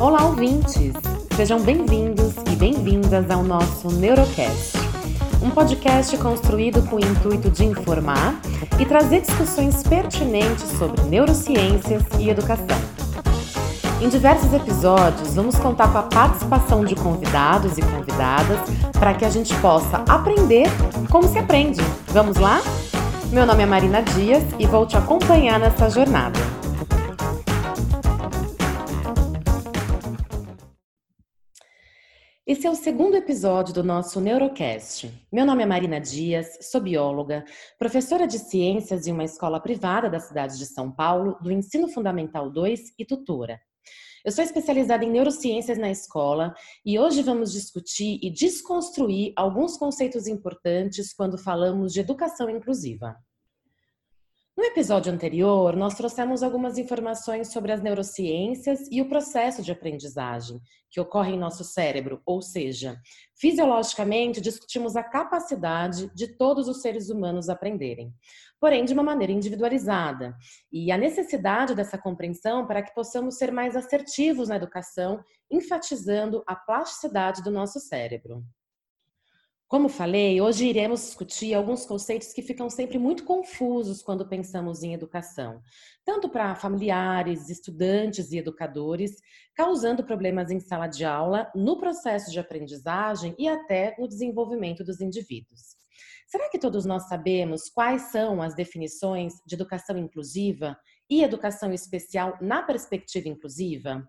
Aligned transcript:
Olá, 0.00 0.24
ouvintes! 0.24 0.92
Sejam 1.36 1.60
bem-vindos 1.60 2.34
e 2.50 2.56
bem-vindas 2.56 3.30
ao 3.30 3.44
nosso 3.44 3.92
Neurocast, 3.92 4.76
um 5.40 5.50
podcast 5.50 6.16
construído 6.16 6.82
com 6.88 6.96
o 6.96 7.00
intuito 7.00 7.48
de 7.48 7.64
informar 7.64 8.40
e 8.76 8.84
trazer 8.84 9.20
discussões 9.20 9.84
pertinentes 9.84 10.64
sobre 10.76 11.00
neurociências 11.02 12.02
e 12.18 12.28
educação. 12.28 12.91
Em 14.02 14.08
diversos 14.08 14.52
episódios, 14.52 15.36
vamos 15.36 15.56
contar 15.56 15.92
com 15.92 15.98
a 15.98 16.02
participação 16.02 16.84
de 16.84 16.92
convidados 16.96 17.78
e 17.78 17.82
convidadas 17.82 18.58
para 18.98 19.14
que 19.14 19.24
a 19.24 19.30
gente 19.30 19.54
possa 19.60 19.98
aprender 20.08 20.66
como 21.08 21.28
se 21.28 21.38
aprende. 21.38 21.80
Vamos 22.08 22.36
lá? 22.36 22.58
Meu 23.30 23.46
nome 23.46 23.62
é 23.62 23.66
Marina 23.66 24.02
Dias 24.02 24.42
e 24.58 24.66
vou 24.66 24.84
te 24.88 24.96
acompanhar 24.96 25.60
nessa 25.60 25.88
jornada. 25.88 26.36
Esse 32.44 32.66
é 32.66 32.70
o 32.70 32.74
segundo 32.74 33.14
episódio 33.14 33.72
do 33.72 33.84
nosso 33.84 34.20
Neurocast. 34.20 35.12
Meu 35.32 35.46
nome 35.46 35.62
é 35.62 35.66
Marina 35.66 36.00
Dias, 36.00 36.58
sou 36.60 36.80
bióloga, 36.80 37.44
professora 37.78 38.26
de 38.26 38.40
ciências 38.40 39.06
em 39.06 39.12
uma 39.12 39.22
escola 39.22 39.60
privada 39.60 40.10
da 40.10 40.18
cidade 40.18 40.58
de 40.58 40.66
São 40.66 40.90
Paulo, 40.90 41.38
do 41.40 41.52
Ensino 41.52 41.86
Fundamental 41.86 42.50
2 42.50 42.94
e 42.98 43.04
tutora. 43.04 43.60
Eu 44.24 44.30
sou 44.30 44.44
especializada 44.44 45.04
em 45.04 45.10
neurociências 45.10 45.76
na 45.78 45.90
escola 45.90 46.54
e 46.86 46.96
hoje 46.98 47.22
vamos 47.22 47.52
discutir 47.52 48.20
e 48.22 48.30
desconstruir 48.30 49.32
alguns 49.34 49.76
conceitos 49.76 50.28
importantes 50.28 51.12
quando 51.12 51.36
falamos 51.36 51.92
de 51.92 52.00
educação 52.00 52.48
inclusiva. 52.48 53.16
No 54.54 54.64
episódio 54.64 55.10
anterior, 55.10 55.74
nós 55.74 55.94
trouxemos 55.94 56.42
algumas 56.42 56.76
informações 56.76 57.50
sobre 57.50 57.72
as 57.72 57.80
neurociências 57.80 58.86
e 58.90 59.00
o 59.00 59.08
processo 59.08 59.62
de 59.62 59.72
aprendizagem 59.72 60.60
que 60.90 61.00
ocorre 61.00 61.32
em 61.32 61.38
nosso 61.38 61.64
cérebro, 61.64 62.20
ou 62.26 62.42
seja, 62.42 63.00
fisiologicamente 63.34 64.42
discutimos 64.42 64.94
a 64.94 65.02
capacidade 65.02 66.14
de 66.14 66.36
todos 66.36 66.68
os 66.68 66.82
seres 66.82 67.08
humanos 67.08 67.48
aprenderem, 67.48 68.12
porém 68.60 68.84
de 68.84 68.92
uma 68.92 69.02
maneira 69.02 69.32
individualizada, 69.32 70.36
e 70.70 70.92
a 70.92 70.98
necessidade 70.98 71.74
dessa 71.74 71.96
compreensão 71.96 72.66
para 72.66 72.82
que 72.82 72.92
possamos 72.92 73.38
ser 73.38 73.50
mais 73.50 73.74
assertivos 73.74 74.50
na 74.50 74.56
educação, 74.56 75.24
enfatizando 75.50 76.44
a 76.46 76.54
plasticidade 76.54 77.42
do 77.42 77.50
nosso 77.50 77.80
cérebro. 77.80 78.44
Como 79.72 79.88
falei, 79.88 80.38
hoje 80.38 80.66
iremos 80.66 81.00
discutir 81.00 81.54
alguns 81.54 81.86
conceitos 81.86 82.30
que 82.34 82.42
ficam 82.42 82.68
sempre 82.68 82.98
muito 82.98 83.24
confusos 83.24 84.02
quando 84.02 84.28
pensamos 84.28 84.82
em 84.82 84.92
educação, 84.92 85.62
tanto 86.04 86.28
para 86.28 86.54
familiares, 86.54 87.48
estudantes 87.48 88.32
e 88.32 88.36
educadores, 88.36 89.12
causando 89.54 90.04
problemas 90.04 90.50
em 90.50 90.60
sala 90.60 90.88
de 90.88 91.06
aula, 91.06 91.50
no 91.54 91.78
processo 91.78 92.30
de 92.30 92.38
aprendizagem 92.38 93.34
e 93.38 93.48
até 93.48 93.96
no 93.98 94.06
desenvolvimento 94.06 94.84
dos 94.84 95.00
indivíduos. 95.00 95.62
Será 96.26 96.50
que 96.50 96.58
todos 96.58 96.84
nós 96.84 97.08
sabemos 97.08 97.70
quais 97.70 98.10
são 98.12 98.42
as 98.42 98.54
definições 98.54 99.32
de 99.46 99.54
educação 99.54 99.96
inclusiva 99.96 100.76
e 101.08 101.24
educação 101.24 101.72
especial 101.72 102.36
na 102.42 102.62
perspectiva 102.62 103.26
inclusiva? 103.26 104.06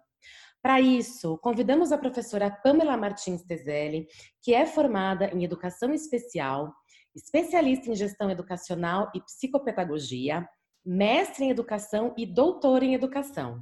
Para 0.63 0.79
isso, 0.79 1.37
convidamos 1.39 1.91
a 1.91 1.97
professora 1.97 2.49
Pamela 2.49 2.95
Martins 2.95 3.43
Tezelli, 3.43 4.07
que 4.41 4.53
é 4.53 4.65
formada 4.65 5.25
em 5.33 5.43
Educação 5.43 5.93
Especial, 5.93 6.73
especialista 7.13 7.91
em 7.91 7.95
Gestão 7.95 8.31
Educacional 8.31 9.11
e 9.13 9.19
Psicopedagogia, 9.19 10.47
mestre 10.85 11.43
em 11.43 11.49
Educação 11.49 12.13
e 12.17 12.25
doutora 12.25 12.85
em 12.85 12.93
Educação. 12.93 13.61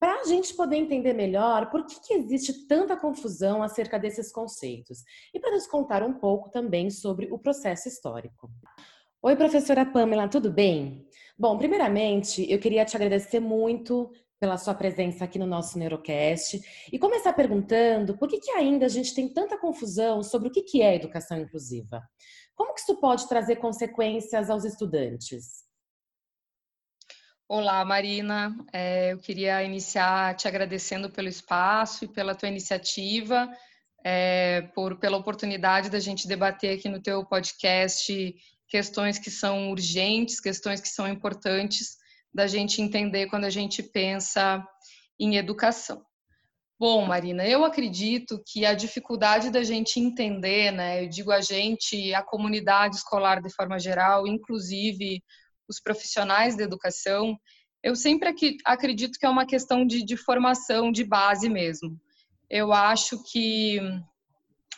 Para 0.00 0.22
a 0.22 0.24
gente 0.24 0.54
poder 0.54 0.76
entender 0.76 1.12
melhor 1.12 1.68
por 1.68 1.84
que, 1.84 2.00
que 2.00 2.14
existe 2.14 2.66
tanta 2.66 2.96
confusão 2.96 3.62
acerca 3.62 3.98
desses 3.98 4.32
conceitos 4.32 5.00
e 5.34 5.38
para 5.38 5.50
nos 5.50 5.66
contar 5.66 6.02
um 6.02 6.14
pouco 6.14 6.48
também 6.48 6.88
sobre 6.88 7.28
o 7.30 7.38
processo 7.38 7.86
histórico. 7.86 8.50
Oi, 9.20 9.36
professora 9.36 9.84
Pamela, 9.84 10.26
tudo 10.26 10.50
bem? 10.50 11.06
Bom, 11.36 11.58
primeiramente, 11.58 12.50
eu 12.50 12.58
queria 12.58 12.84
te 12.86 12.96
agradecer 12.96 13.40
muito 13.40 14.10
pela 14.38 14.56
sua 14.56 14.74
presença 14.74 15.24
aqui 15.24 15.38
no 15.38 15.46
nosso 15.46 15.78
Neurocast 15.78 16.60
e 16.92 16.98
começar 16.98 17.32
perguntando 17.32 18.16
por 18.16 18.28
que, 18.28 18.38
que 18.38 18.50
ainda 18.52 18.86
a 18.86 18.88
gente 18.88 19.14
tem 19.14 19.28
tanta 19.28 19.58
confusão 19.58 20.22
sobre 20.22 20.48
o 20.48 20.50
que, 20.50 20.62
que 20.62 20.82
é 20.82 20.94
educação 20.94 21.38
inclusiva. 21.38 22.02
Como 22.54 22.74
que 22.74 22.80
isso 22.80 22.96
pode 23.00 23.28
trazer 23.28 23.56
consequências 23.56 24.48
aos 24.50 24.64
estudantes? 24.64 25.66
Olá, 27.48 27.84
Marina. 27.84 28.54
É, 28.72 29.12
eu 29.12 29.18
queria 29.18 29.62
iniciar 29.62 30.36
te 30.36 30.46
agradecendo 30.46 31.10
pelo 31.10 31.28
espaço 31.28 32.04
e 32.04 32.08
pela 32.08 32.34
tua 32.34 32.48
iniciativa, 32.48 33.50
é, 34.04 34.62
por, 34.74 34.98
pela 34.98 35.16
oportunidade 35.16 35.88
da 35.88 35.98
gente 35.98 36.28
debater 36.28 36.76
aqui 36.78 36.88
no 36.88 37.00
teu 37.00 37.24
podcast 37.24 38.34
questões 38.68 39.18
que 39.18 39.30
são 39.30 39.70
urgentes, 39.70 40.40
questões 40.40 40.80
que 40.80 40.88
são 40.88 41.08
importantes 41.08 41.97
da 42.32 42.46
gente 42.46 42.82
entender 42.82 43.26
quando 43.28 43.44
a 43.44 43.50
gente 43.50 43.82
pensa 43.82 44.64
em 45.18 45.36
educação. 45.36 46.04
Bom, 46.78 47.04
Marina, 47.06 47.44
eu 47.44 47.64
acredito 47.64 48.40
que 48.46 48.64
a 48.64 48.72
dificuldade 48.72 49.50
da 49.50 49.64
gente 49.64 49.98
entender, 49.98 50.70
né, 50.70 51.02
eu 51.02 51.08
digo 51.08 51.32
a 51.32 51.40
gente, 51.40 52.14
a 52.14 52.22
comunidade 52.22 52.96
escolar 52.96 53.42
de 53.42 53.52
forma 53.52 53.80
geral, 53.80 54.28
inclusive 54.28 55.20
os 55.68 55.80
profissionais 55.80 56.56
da 56.56 56.62
educação, 56.62 57.36
eu 57.82 57.96
sempre 57.96 58.32
acredito 58.64 59.18
que 59.18 59.26
é 59.26 59.28
uma 59.28 59.44
questão 59.46 59.84
de, 59.84 60.04
de 60.04 60.16
formação, 60.16 60.92
de 60.92 61.04
base 61.04 61.48
mesmo. 61.48 62.00
Eu 62.48 62.72
acho 62.72 63.22
que 63.24 63.80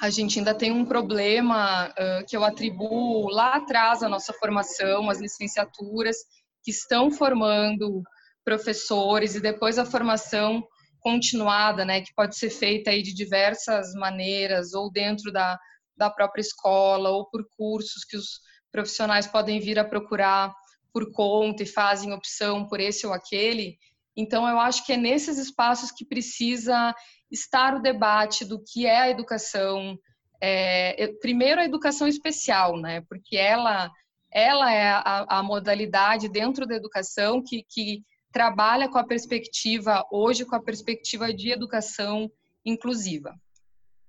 a 0.00 0.08
gente 0.08 0.38
ainda 0.38 0.54
tem 0.54 0.72
um 0.72 0.84
problema 0.86 1.90
uh, 1.90 2.26
que 2.26 2.34
eu 2.34 2.44
atribuo 2.44 3.28
lá 3.28 3.56
atrás 3.56 4.02
à 4.02 4.08
nossa 4.08 4.32
formação, 4.32 5.10
às 5.10 5.20
licenciaturas, 5.20 6.16
que 6.62 6.70
estão 6.70 7.10
formando 7.10 8.02
professores 8.44 9.34
e 9.34 9.40
depois 9.40 9.78
a 9.78 9.84
formação 9.84 10.62
continuada, 11.00 11.84
né, 11.84 12.00
que 12.02 12.14
pode 12.14 12.36
ser 12.36 12.50
feita 12.50 12.90
aí 12.90 13.02
de 13.02 13.14
diversas 13.14 13.94
maneiras, 13.94 14.74
ou 14.74 14.90
dentro 14.90 15.32
da, 15.32 15.58
da 15.96 16.10
própria 16.10 16.42
escola, 16.42 17.10
ou 17.10 17.28
por 17.28 17.46
cursos 17.56 18.04
que 18.04 18.16
os 18.16 18.40
profissionais 18.70 19.26
podem 19.26 19.60
vir 19.60 19.78
a 19.78 19.84
procurar 19.84 20.54
por 20.92 21.10
conta 21.12 21.62
e 21.62 21.66
fazem 21.66 22.12
opção 22.12 22.66
por 22.66 22.80
esse 22.80 23.06
ou 23.06 23.12
aquele. 23.12 23.78
Então, 24.16 24.46
eu 24.48 24.58
acho 24.58 24.84
que 24.84 24.92
é 24.92 24.96
nesses 24.96 25.38
espaços 25.38 25.90
que 25.90 26.04
precisa 26.04 26.94
estar 27.30 27.74
o 27.74 27.82
debate 27.82 28.44
do 28.44 28.62
que 28.62 28.86
é 28.86 29.00
a 29.00 29.10
educação. 29.10 29.96
É, 30.42 31.08
primeiro, 31.20 31.60
a 31.60 31.64
educação 31.64 32.08
especial, 32.08 32.76
né? 32.78 33.02
Porque 33.08 33.36
ela 33.36 33.90
ela 34.32 34.72
é 34.72 34.90
a, 34.90 35.38
a 35.38 35.42
modalidade 35.42 36.28
dentro 36.28 36.66
da 36.66 36.74
educação 36.74 37.42
que, 37.42 37.64
que 37.68 38.04
trabalha 38.32 38.88
com 38.88 38.98
a 38.98 39.06
perspectiva, 39.06 40.06
hoje, 40.10 40.44
com 40.44 40.54
a 40.54 40.62
perspectiva 40.62 41.32
de 41.32 41.50
educação 41.50 42.30
inclusiva. 42.64 43.34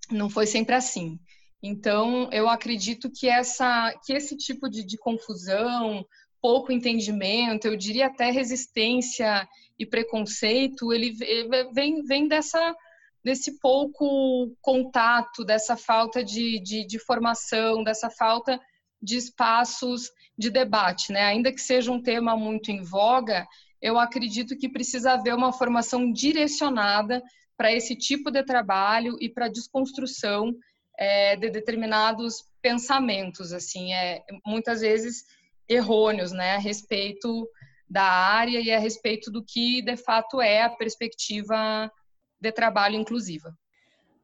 Não 0.10 0.30
foi 0.30 0.46
sempre 0.46 0.76
assim. 0.76 1.20
Então, 1.64 2.30
eu 2.32 2.50
acredito 2.50 3.10
que, 3.10 3.28
essa, 3.28 3.94
que 4.04 4.14
esse 4.14 4.36
tipo 4.36 4.70
de, 4.70 4.84
de 4.84 4.98
confusão, 4.98 6.06
pouco 6.42 6.72
entendimento, 6.72 7.68
eu 7.68 7.76
diria 7.76 8.08
até 8.08 8.32
resistência 8.32 9.48
e 9.78 9.86
preconceito, 9.86 10.92
ele 10.92 11.12
vem, 11.72 12.04
vem 12.04 12.28
dessa, 12.28 12.76
desse 13.24 13.60
pouco 13.60 14.56
contato, 14.60 15.46
dessa 15.46 15.78
falta 15.78 16.24
de, 16.24 16.60
de, 16.60 16.86
de 16.86 17.00
formação, 17.00 17.84
dessa 17.84 18.10
falta 18.10 18.60
de 19.02 19.18
espaços 19.18 20.12
de 20.38 20.50
debate, 20.50 21.12
né? 21.12 21.24
Ainda 21.24 21.52
que 21.52 21.62
seja 21.62 21.92
um 21.92 22.02
tema 22.02 22.36
muito 22.36 22.72
em 22.72 22.84
voga, 22.84 23.48
eu 23.82 23.98
acredito 23.98 24.58
que 24.58 24.70
precisa 24.70 25.14
haver 25.14 25.34
uma 25.34 25.52
formação 25.52 26.12
direcionada 26.12 27.22
para 27.58 27.72
esse 27.72 27.96
tipo 27.96 28.32
de 28.32 28.44
trabalho 28.44 29.18
e 29.20 29.30
para 29.30 29.46
a 29.46 29.52
desconstrução 29.52 30.54
é, 30.98 31.36
de 31.36 31.50
determinados 31.50 32.44
pensamentos, 32.62 33.52
assim, 33.54 33.94
é, 33.94 34.24
muitas 34.46 34.82
vezes 34.82 35.24
errôneos, 35.68 36.32
né, 36.32 36.56
a 36.56 36.60
respeito 36.60 37.48
da 37.90 38.04
área 38.04 38.60
e 38.60 38.72
a 38.72 38.80
respeito 38.80 39.32
do 39.32 39.44
que 39.44 39.82
de 39.82 39.98
fato 39.98 40.40
é 40.40 40.64
a 40.64 40.70
perspectiva 40.70 41.92
de 42.40 42.52
trabalho 42.52 42.96
inclusiva. 42.96 43.54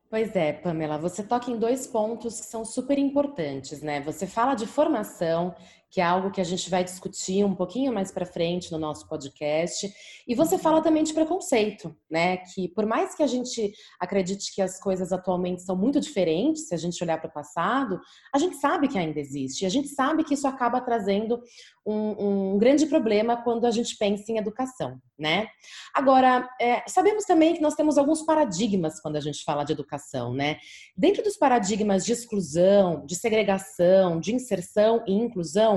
Pois 0.10 0.34
é, 0.38 0.54
Pamela, 0.54 0.98
você 0.98 1.22
toca 1.22 1.52
em 1.52 1.60
dois 1.60 1.86
pontos 1.86 2.40
que 2.40 2.46
são 2.46 2.64
super 2.64 2.98
importantes, 2.98 3.82
né? 3.82 4.00
Você 4.02 4.26
fala 4.26 4.56
de 4.56 4.66
formação, 4.66 5.54
que 5.90 6.02
é 6.02 6.04
algo 6.04 6.32
que 6.32 6.42
a 6.42 6.44
gente 6.44 6.70
vai 6.70 6.84
discutir 6.84 7.46
um 7.46 7.56
pouquinho 7.56 7.94
mais 7.94 8.12
para 8.12 8.26
frente 8.26 8.72
no 8.72 8.78
nosso 8.78 9.08
podcast. 9.08 9.92
E 10.28 10.36
você 10.36 10.58
fala 10.58 10.82
também 10.82 11.04
de 11.04 11.14
preconceito, 11.14 11.96
né? 12.10 12.38
Que 12.38 12.68
por 12.68 12.86
mais 12.86 13.16
que 13.16 13.24
a 13.24 13.28
gente 13.28 13.74
acredite 14.00 14.54
que 14.54 14.62
as 14.62 14.80
coisas 14.80 15.14
atualmente 15.14 15.62
são 15.62 15.76
muito 15.76 16.00
diferentes, 16.00 16.68
se 16.68 16.76
a 16.76 16.78
gente 16.78 17.02
olhar 17.04 17.20
para 17.20 17.30
o 17.30 17.34
passado, 17.34 18.00
a 18.34 18.38
gente 18.38 18.58
sabe 18.58 18.88
que 18.88 18.98
ainda 18.98 19.20
existe. 19.20 19.66
A 19.66 19.70
gente 19.70 19.88
sabe 19.88 20.24
que 20.24 20.34
isso 20.34 20.48
acaba 20.48 20.82
trazendo 20.82 21.42
um, 21.88 22.54
um 22.54 22.58
grande 22.58 22.86
problema 22.86 23.42
quando 23.42 23.66
a 23.66 23.72
gente 23.72 23.96
pensa 23.98 24.30
em 24.30 24.38
educação, 24.38 25.00
né? 25.18 25.48
Agora, 25.96 26.48
é, 26.60 26.84
sabemos 26.86 27.24
também 27.24 27.54
que 27.54 27.62
nós 27.62 27.76
temos 27.76 27.98
alguns 27.98 28.24
paradigmas 28.24 29.00
quando 29.00 29.16
a 29.16 29.22
gente 29.22 29.42
fala 29.46 29.64
de 29.64 29.72
educação, 29.72 30.34
né? 30.34 30.58
Dentro 30.98 31.24
dos 31.24 31.38
paradigmas 31.38 32.04
de 32.04 32.12
exclusão, 32.12 33.06
de 33.06 33.16
segregação, 33.16 34.20
de 34.20 34.36
inserção 34.36 35.02
e 35.08 35.14
inclusão, 35.14 35.77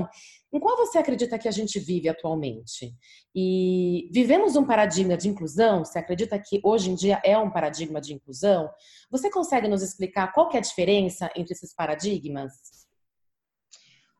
em 0.53 0.59
qual 0.59 0.77
você 0.77 0.97
acredita 0.97 1.39
que 1.39 1.47
a 1.47 1.51
gente 1.51 1.79
vive 1.79 2.09
atualmente? 2.09 2.93
E 3.33 4.09
vivemos 4.11 4.55
um 4.55 4.65
paradigma 4.65 5.15
de 5.15 5.29
inclusão? 5.29 5.85
Você 5.85 5.99
acredita 5.99 6.37
que 6.37 6.59
hoje 6.63 6.89
em 6.89 6.95
dia 6.95 7.21
é 7.23 7.37
um 7.37 7.49
paradigma 7.49 8.01
de 8.01 8.13
inclusão? 8.13 8.69
Você 9.09 9.29
consegue 9.29 9.67
nos 9.67 9.81
explicar 9.81 10.31
qual 10.33 10.49
é 10.53 10.57
a 10.57 10.61
diferença 10.61 11.31
entre 11.35 11.53
esses 11.53 11.73
paradigmas? 11.73 12.51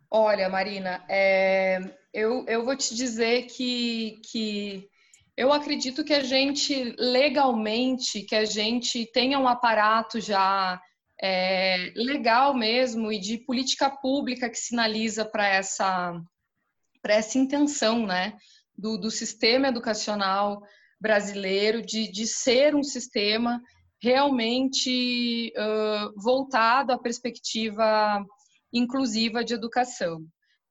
Olha, 0.10 0.50
Marina, 0.50 1.06
é, 1.10 1.80
eu, 2.14 2.46
eu 2.48 2.66
vou 2.66 2.76
te 2.76 2.94
dizer 2.94 3.44
que, 3.44 4.22
que 4.30 4.90
eu 5.38 5.54
acredito 5.54 6.04
que 6.04 6.14
a 6.14 6.22
gente, 6.22 6.96
legalmente, 7.00 8.22
que 8.22 8.36
a 8.36 8.46
gente 8.46 9.10
tenha 9.12 9.40
um 9.40 9.48
aparato 9.48 10.20
já 10.20 10.82
é, 11.22 11.92
legal 11.96 12.54
mesmo 12.54 13.12
e 13.12 13.20
de 13.20 13.38
política 13.38 13.90
pública 13.90 14.50
que 14.50 14.58
sinaliza 14.58 15.24
para 15.24 15.48
essa, 15.48 16.20
essa 17.04 17.38
intenção 17.38 18.06
né, 18.06 18.36
do, 18.76 18.98
do 18.98 19.12
sistema 19.12 19.68
educacional 19.68 20.62
brasileiro 21.00 21.82
de, 21.82 22.12
de 22.12 22.26
ser 22.26 22.76
um 22.76 22.84
sistema 22.84 23.62
realmente 24.02 25.54
uh, 25.56 26.20
voltado 26.20 26.92
à 26.92 26.98
perspectiva 26.98 28.26
inclusiva 28.74 29.44
de 29.44 29.54
educação. 29.54 30.26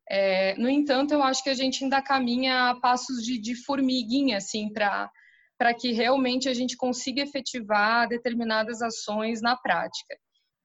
É, 0.09 0.57
no 0.57 0.69
entanto, 0.69 1.15
eu 1.15 1.23
acho 1.23 1.45
que 1.45 1.51
a 1.51 1.55
gente 1.55 1.85
ainda 1.85 2.03
caminha 2.03 2.71
a 2.71 2.81
passos 2.81 3.23
de, 3.23 3.39
de 3.39 3.55
formiguinha, 3.55 4.39
assim, 4.39 4.73
para 4.73 5.75
que 5.79 5.93
realmente 5.93 6.49
a 6.49 6.55
gente 6.55 6.77
consiga 6.77 7.23
efetivar 7.23 8.09
determinadas 8.09 8.83
ações 8.83 9.41
na 9.41 9.57
prática. 9.57 10.17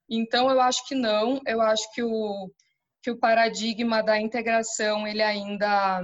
Então, 0.10 0.50
eu 0.50 0.62
acho 0.62 0.88
que 0.88 0.96
não, 0.96 1.42
eu 1.46 1.62
acho 1.62 1.92
que 1.94 2.04
o, 2.04 2.52
que 3.02 3.12
o 3.12 3.18
paradigma 3.18 4.02
da 4.02 4.20
integração, 4.20 5.08
ele 5.08 5.22
ainda 5.22 6.02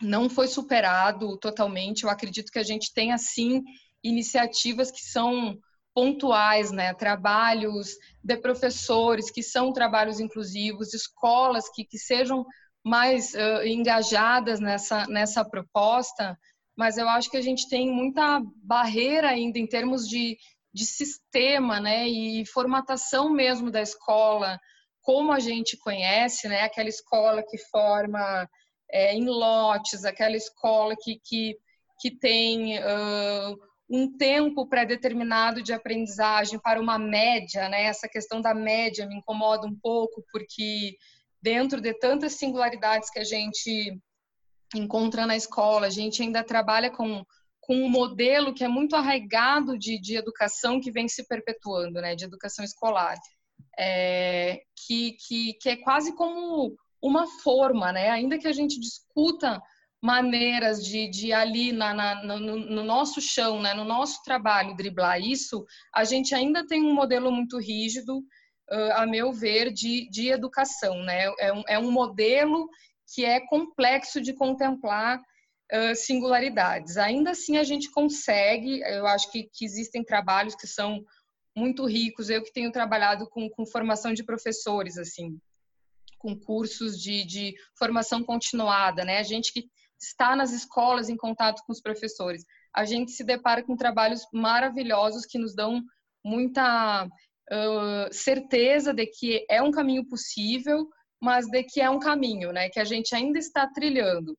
não 0.00 0.28
foi 0.30 0.48
superado 0.48 1.36
totalmente. 1.38 2.04
Eu 2.04 2.10
acredito 2.10 2.50
que 2.50 2.58
a 2.58 2.64
gente 2.64 2.92
tem, 2.92 3.12
assim, 3.12 3.62
iniciativas 4.02 4.90
que 4.90 5.02
são 5.02 5.58
pontuais, 5.94 6.70
né? 6.70 6.94
Trabalhos 6.94 7.90
de 8.22 8.36
professores 8.36 9.30
que 9.30 9.42
são 9.42 9.72
trabalhos 9.72 10.20
inclusivos, 10.20 10.94
escolas 10.94 11.68
que, 11.74 11.84
que 11.84 11.98
sejam 11.98 12.44
mais 12.84 13.34
uh, 13.34 13.66
engajadas 13.66 14.60
nessa, 14.60 15.06
nessa 15.06 15.44
proposta, 15.44 16.38
mas 16.76 16.96
eu 16.96 17.08
acho 17.08 17.30
que 17.30 17.36
a 17.36 17.42
gente 17.42 17.68
tem 17.68 17.90
muita 17.90 18.40
barreira 18.62 19.28
ainda 19.28 19.58
em 19.58 19.66
termos 19.66 20.08
de, 20.08 20.38
de 20.72 20.86
sistema, 20.86 21.80
né? 21.80 22.08
E 22.08 22.46
formatação 22.46 23.30
mesmo 23.30 23.70
da 23.70 23.82
escola, 23.82 24.58
como 25.02 25.32
a 25.32 25.40
gente 25.40 25.76
conhece, 25.76 26.48
né? 26.48 26.62
Aquela 26.62 26.88
escola 26.88 27.42
que 27.42 27.58
forma 27.58 28.48
é, 28.90 29.14
em 29.14 29.26
lotes, 29.26 30.04
aquela 30.04 30.36
escola 30.36 30.94
que, 31.00 31.20
que, 31.24 31.56
que 31.98 32.10
tem 32.10 32.78
uh, 32.78 33.56
um 33.88 34.16
tempo 34.16 34.68
pré-determinado 34.68 35.62
de 35.62 35.72
aprendizagem 35.72 36.58
para 36.60 36.80
uma 36.80 36.98
média, 36.98 37.68
né? 37.68 37.84
Essa 37.84 38.08
questão 38.08 38.40
da 38.40 38.54
média 38.54 39.06
me 39.06 39.16
incomoda 39.16 39.66
um 39.66 39.74
pouco, 39.74 40.24
porque 40.30 40.96
dentro 41.42 41.80
de 41.80 41.92
tantas 41.94 42.34
singularidades 42.34 43.10
que 43.10 43.18
a 43.18 43.24
gente 43.24 43.98
encontra 44.74 45.26
na 45.26 45.36
escola, 45.36 45.88
a 45.88 45.90
gente 45.90 46.22
ainda 46.22 46.44
trabalha 46.44 46.90
com, 46.90 47.24
com 47.70 47.76
um 47.76 47.88
modelo 47.88 48.52
que 48.52 48.64
é 48.64 48.68
muito 48.68 48.96
arraigado 48.96 49.78
de, 49.78 49.96
de 50.00 50.16
educação 50.16 50.80
que 50.80 50.90
vem 50.90 51.06
se 51.06 51.24
perpetuando, 51.28 52.00
né? 52.00 52.16
De 52.16 52.24
educação 52.24 52.64
escolar. 52.64 53.16
É, 53.78 54.60
que, 54.74 55.12
que, 55.12 55.54
que 55.54 55.68
é 55.68 55.76
quase 55.76 56.12
como 56.16 56.74
uma 57.00 57.28
forma, 57.28 57.92
né? 57.92 58.10
Ainda 58.10 58.40
que 58.40 58.48
a 58.48 58.52
gente 58.52 58.80
discuta 58.80 59.62
maneiras 60.02 60.84
de, 60.84 61.08
de 61.10 61.32
ali 61.32 61.70
na, 61.70 61.94
na 61.94 62.24
no, 62.24 62.40
no, 62.40 62.82
nosso 62.82 63.20
chão, 63.20 63.62
né, 63.62 63.72
no 63.72 63.84
nosso 63.84 64.20
trabalho, 64.24 64.74
driblar 64.74 65.20
isso, 65.20 65.64
a 65.94 66.02
gente 66.02 66.34
ainda 66.34 66.66
tem 66.66 66.82
um 66.82 66.92
modelo 66.92 67.30
muito 67.30 67.56
rígido, 67.56 68.18
uh, 68.18 68.92
a 68.94 69.06
meu 69.06 69.30
ver, 69.30 69.70
de, 69.72 70.10
de 70.10 70.28
educação. 70.28 71.04
Né? 71.04 71.32
É, 71.38 71.52
um, 71.52 71.62
é 71.68 71.78
um 71.78 71.92
modelo 71.92 72.68
que 73.14 73.24
é 73.24 73.38
complexo 73.46 74.20
de 74.20 74.32
contemplar 74.32 75.20
singularidades. 75.94 76.96
Ainda 76.96 77.30
assim, 77.30 77.56
a 77.56 77.62
gente 77.62 77.90
consegue, 77.90 78.80
eu 78.80 79.06
acho 79.06 79.30
que, 79.30 79.48
que 79.52 79.64
existem 79.64 80.04
trabalhos 80.04 80.54
que 80.54 80.66
são 80.66 81.04
muito 81.56 81.86
ricos. 81.86 82.30
Eu 82.30 82.42
que 82.42 82.52
tenho 82.52 82.72
trabalhado 82.72 83.28
com, 83.28 83.48
com 83.48 83.66
formação 83.66 84.12
de 84.12 84.24
professores, 84.24 84.98
assim, 84.98 85.38
com 86.18 86.38
cursos 86.38 87.00
de, 87.00 87.24
de 87.24 87.54
formação 87.78 88.22
continuada, 88.22 89.04
né? 89.04 89.18
A 89.18 89.22
gente 89.22 89.52
que 89.52 89.68
está 90.00 90.34
nas 90.34 90.52
escolas 90.52 91.08
em 91.08 91.16
contato 91.16 91.62
com 91.66 91.72
os 91.72 91.80
professores. 91.80 92.44
A 92.74 92.84
gente 92.84 93.12
se 93.12 93.22
depara 93.22 93.62
com 93.62 93.76
trabalhos 93.76 94.26
maravilhosos 94.32 95.26
que 95.26 95.38
nos 95.38 95.54
dão 95.54 95.82
muita 96.24 97.04
uh, 97.04 98.12
certeza 98.12 98.94
de 98.94 99.06
que 99.06 99.44
é 99.48 99.62
um 99.62 99.70
caminho 99.70 100.06
possível, 100.06 100.88
mas 101.20 101.46
de 101.46 101.62
que 101.64 101.80
é 101.80 101.90
um 101.90 101.98
caminho, 101.98 102.52
né? 102.52 102.68
Que 102.70 102.80
a 102.80 102.84
gente 102.84 103.14
ainda 103.14 103.38
está 103.38 103.66
trilhando. 103.66 104.36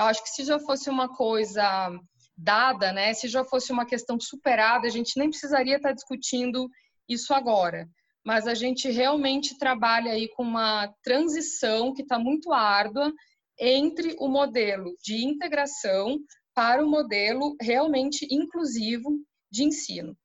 Eu 0.00 0.06
acho 0.06 0.22
que 0.22 0.30
se 0.30 0.44
já 0.44 0.58
fosse 0.58 0.88
uma 0.88 1.14
coisa 1.14 1.90
dada, 2.36 2.92
né? 2.92 3.12
Se 3.12 3.28
já 3.28 3.44
fosse 3.44 3.70
uma 3.70 3.84
questão 3.84 4.18
superada, 4.18 4.86
a 4.86 4.90
gente 4.90 5.18
nem 5.18 5.28
precisaria 5.28 5.76
estar 5.76 5.92
discutindo 5.92 6.68
isso 7.08 7.34
agora. 7.34 7.86
Mas 8.24 8.46
a 8.46 8.54
gente 8.54 8.90
realmente 8.90 9.58
trabalha 9.58 10.12
aí 10.12 10.28
com 10.28 10.42
uma 10.42 10.92
transição 11.02 11.92
que 11.92 12.02
está 12.02 12.18
muito 12.18 12.52
árdua 12.52 13.12
entre 13.58 14.16
o 14.18 14.28
modelo 14.28 14.94
de 15.02 15.24
integração 15.24 16.18
para 16.54 16.84
o 16.84 16.88
modelo 16.88 17.54
realmente 17.60 18.26
inclusivo 18.30 19.10
de 19.50 19.64
ensino. 19.64 20.16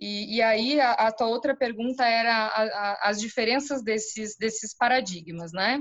E, 0.00 0.36
e 0.36 0.42
aí 0.42 0.80
a, 0.80 0.92
a, 0.92 1.12
tua 1.12 1.28
outra 1.28 1.54
pergunta 1.56 2.04
era 2.04 2.46
a, 2.46 2.62
a, 2.62 3.10
as 3.10 3.20
diferenças 3.20 3.82
desses, 3.82 4.36
desses 4.36 4.74
paradigmas, 4.74 5.52
né? 5.52 5.78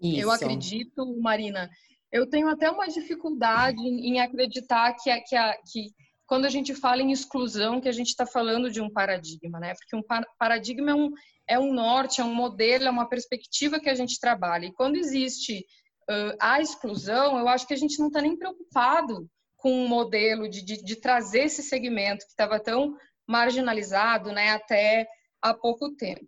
Isso. 0.00 0.20
Eu 0.20 0.30
acredito, 0.30 1.20
Marina, 1.20 1.68
eu 2.12 2.28
tenho 2.28 2.48
até 2.48 2.70
uma 2.70 2.88
dificuldade 2.88 3.80
em, 3.80 4.20
acreditar 4.20 4.94
que, 4.94 5.10
que, 5.22 5.36
que 5.72 5.90
quando 6.26 6.44
a 6.44 6.48
gente 6.48 6.74
fala 6.74 7.02
em 7.02 7.12
exclusão, 7.12 7.80
que 7.80 7.88
a 7.88 7.92
gente 7.92 8.08
está 8.08 8.26
falando 8.26 8.70
de 8.70 8.80
um 8.80 8.90
paradigma, 8.90 9.58
né? 9.58 9.74
Porque 9.74 9.96
um 9.96 10.02
paradigma 10.38 10.90
é 10.90 10.94
um, 10.94 11.10
é 11.48 11.58
um 11.58 11.72
norte, 11.72 12.20
é 12.20 12.24
um 12.24 12.34
modelo, 12.34 12.84
é 12.84 12.90
uma 12.90 13.08
perspectiva 13.08 13.80
que 13.80 13.90
a 13.90 13.94
gente 13.94 14.18
trabalha. 14.20 14.66
E 14.66 14.72
quando 14.72 14.96
existe 14.96 15.66
uh, 16.08 16.36
a 16.40 16.60
exclusão, 16.60 17.38
eu 17.38 17.48
acho 17.48 17.66
que 17.66 17.74
a 17.74 17.76
gente 17.76 17.98
não 17.98 18.06
está 18.08 18.20
nem 18.20 18.36
preocupado 18.36 19.28
com 19.56 19.72
um 19.72 19.88
modelo 19.88 20.48
de, 20.48 20.64
de, 20.64 20.82
de 20.82 20.96
trazer 20.96 21.40
esse 21.40 21.62
segmento 21.62 22.24
que 22.24 22.30
estava 22.30 22.58
tão 22.58 22.96
marginalizado 23.26 24.32
né, 24.32 24.50
até 24.50 25.06
há 25.42 25.54
pouco 25.54 25.94
tempo. 25.94 26.26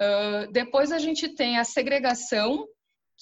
Uh, 0.00 0.50
depois 0.52 0.92
a 0.92 0.98
gente 0.98 1.28
tem 1.28 1.58
a 1.58 1.64
segregação, 1.64 2.66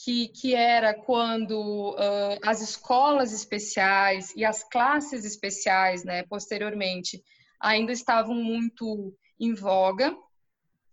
que, 0.04 0.28
que 0.28 0.54
era 0.54 0.94
quando 0.94 1.90
uh, 1.90 2.38
as 2.44 2.60
escolas 2.60 3.32
especiais 3.32 4.32
e 4.36 4.44
as 4.44 4.62
classes 4.62 5.24
especiais, 5.24 6.04
né, 6.04 6.22
posteriormente, 6.24 7.22
ainda 7.60 7.92
estavam 7.92 8.34
muito 8.34 9.14
em 9.40 9.54
voga 9.54 10.16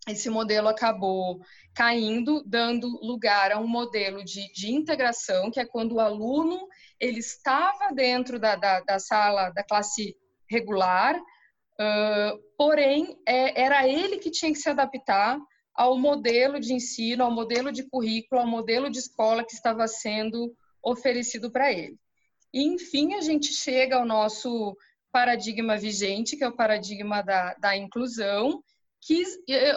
esse 0.07 0.29
modelo 0.29 0.67
acabou 0.67 1.39
caindo, 1.73 2.43
dando 2.45 2.87
lugar 3.01 3.51
a 3.51 3.59
um 3.59 3.67
modelo 3.67 4.23
de, 4.23 4.51
de 4.53 4.71
integração, 4.71 5.49
que 5.49 5.59
é 5.59 5.65
quando 5.65 5.93
o 5.93 5.99
aluno 5.99 6.67
ele 6.99 7.19
estava 7.19 7.91
dentro 7.93 8.39
da, 8.39 8.55
da, 8.55 8.81
da 8.81 8.99
sala 8.99 9.49
da 9.49 9.63
classe 9.63 10.15
regular, 10.49 11.17
uh, 11.17 12.39
porém 12.55 13.17
é, 13.27 13.59
era 13.59 13.87
ele 13.87 14.19
que 14.19 14.29
tinha 14.29 14.51
que 14.51 14.59
se 14.59 14.69
adaptar 14.69 15.39
ao 15.75 15.97
modelo 15.97 16.59
de 16.59 16.73
ensino, 16.73 17.23
ao 17.23 17.31
modelo 17.31 17.71
de 17.71 17.83
currículo, 17.83 18.41
ao 18.41 18.47
modelo 18.47 18.89
de 18.89 18.99
escola 18.99 19.43
que 19.43 19.53
estava 19.53 19.87
sendo 19.87 20.55
oferecido 20.81 21.51
para 21.51 21.71
ele. 21.71 21.97
E, 22.53 22.63
enfim, 22.63 23.15
a 23.15 23.21
gente 23.21 23.53
chega 23.53 23.97
ao 23.97 24.05
nosso 24.05 24.75
paradigma 25.11 25.77
vigente, 25.77 26.37
que 26.37 26.43
é 26.43 26.47
o 26.47 26.55
paradigma 26.55 27.21
da, 27.21 27.53
da 27.55 27.75
inclusão, 27.75 28.63
que, 29.01 29.23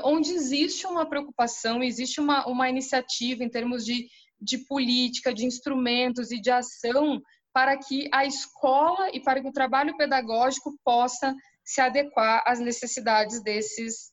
onde 0.05 0.33
existe 0.33 0.87
uma 0.87 1.09
preocupação, 1.09 1.83
existe 1.83 2.21
uma, 2.21 2.47
uma 2.47 2.69
iniciativa 2.69 3.43
em 3.43 3.49
termos 3.49 3.85
de, 3.85 4.09
de 4.41 4.59
política, 4.59 5.35
de 5.35 5.45
instrumentos 5.45 6.31
e 6.31 6.41
de 6.41 6.51
ação 6.51 7.21
para 7.53 7.77
que 7.77 8.09
a 8.13 8.25
escola 8.25 9.11
e 9.13 9.21
para 9.21 9.41
que 9.41 9.49
o 9.49 9.53
trabalho 9.53 9.97
pedagógico 9.97 10.79
possa 10.85 11.35
se 11.65 11.81
adequar 11.81 12.43
às 12.47 12.61
necessidades 12.61 13.43
desses, 13.43 14.13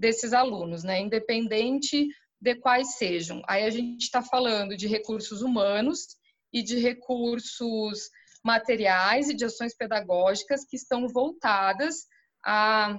desses 0.00 0.32
alunos, 0.32 0.82
né? 0.82 0.98
independente 0.98 2.08
de 2.40 2.54
quais 2.56 2.96
sejam. 2.96 3.42
Aí 3.46 3.64
a 3.64 3.70
gente 3.70 4.02
está 4.02 4.22
falando 4.22 4.74
de 4.74 4.88
recursos 4.88 5.42
humanos 5.42 6.16
e 6.52 6.62
de 6.62 6.78
recursos 6.78 8.08
materiais 8.42 9.28
e 9.28 9.34
de 9.34 9.44
ações 9.44 9.76
pedagógicas 9.76 10.64
que 10.64 10.76
estão 10.76 11.06
voltadas 11.06 12.06
à 12.42 12.96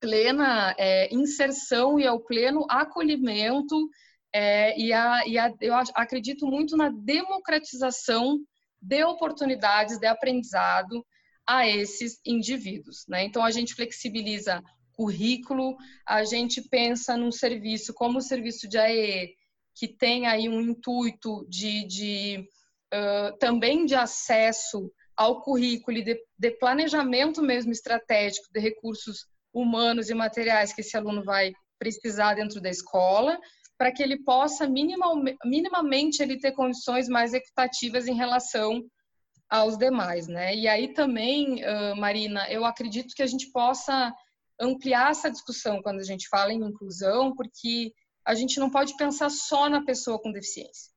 plena 0.00 0.74
é, 0.76 1.14
inserção 1.14 1.98
e 1.98 2.06
ao 2.06 2.18
pleno 2.20 2.66
acolhimento 2.68 3.88
é, 4.34 4.78
e, 4.78 4.92
a, 4.92 5.26
e 5.26 5.38
a, 5.38 5.54
eu 5.60 5.74
acredito 5.94 6.44
muito 6.44 6.76
na 6.76 6.88
democratização 6.90 8.38
de 8.82 9.04
oportunidades 9.04 9.98
de 9.98 10.06
aprendizado 10.06 11.06
a 11.46 11.68
esses 11.68 12.20
indivíduos. 12.26 13.04
Né? 13.08 13.24
Então, 13.24 13.44
a 13.44 13.50
gente 13.50 13.74
flexibiliza 13.74 14.62
currículo, 15.00 15.78
a 16.06 16.24
gente 16.24 16.60
pensa 16.60 17.16
num 17.16 17.32
serviço 17.32 17.94
como 17.94 18.18
o 18.18 18.22
serviço 18.22 18.68
de 18.68 18.76
AE, 18.76 19.34
que 19.74 19.88
tem 19.88 20.26
aí 20.26 20.46
um 20.46 20.60
intuito 20.60 21.46
de, 21.48 21.86
de 21.86 22.46
uh, 22.92 23.34
também 23.38 23.86
de 23.86 23.94
acesso 23.94 24.92
ao 25.16 25.40
currículo 25.40 25.96
e 25.96 26.04
de, 26.04 26.22
de, 26.38 26.50
planejamento 26.50 27.40
mesmo 27.40 27.72
estratégico 27.72 28.46
de 28.52 28.60
recursos 28.60 29.24
humanos 29.54 30.10
e 30.10 30.14
materiais 30.14 30.74
que 30.74 30.82
esse 30.82 30.94
aluno 30.98 31.24
vai 31.24 31.50
precisar 31.78 32.34
dentro 32.34 32.60
da 32.60 32.68
escola, 32.68 33.40
para 33.78 33.90
que 33.90 34.02
ele 34.02 34.22
possa 34.22 34.68
minimamente 34.68 36.22
ele 36.22 36.38
ter 36.38 36.52
condições 36.52 37.08
mais 37.08 37.32
equitativas 37.32 38.06
em 38.06 38.14
relação 38.14 38.82
aos 39.48 39.78
demais, 39.78 40.28
né? 40.28 40.54
E 40.54 40.68
aí 40.68 40.92
também, 40.92 41.62
Marina, 41.96 42.46
eu 42.50 42.66
acredito 42.66 43.14
que 43.14 43.22
a 43.22 43.26
gente 43.26 43.50
possa 43.50 44.12
ampliar 44.60 45.10
essa 45.10 45.30
discussão 45.30 45.82
quando 45.82 46.00
a 46.00 46.04
gente 46.04 46.28
fala 46.28 46.52
em 46.52 46.62
inclusão, 46.62 47.34
porque 47.34 47.92
a 48.24 48.34
gente 48.34 48.60
não 48.60 48.70
pode 48.70 48.96
pensar 48.96 49.30
só 49.30 49.68
na 49.68 49.84
pessoa 49.84 50.20
com 50.20 50.30
deficiência, 50.30 50.92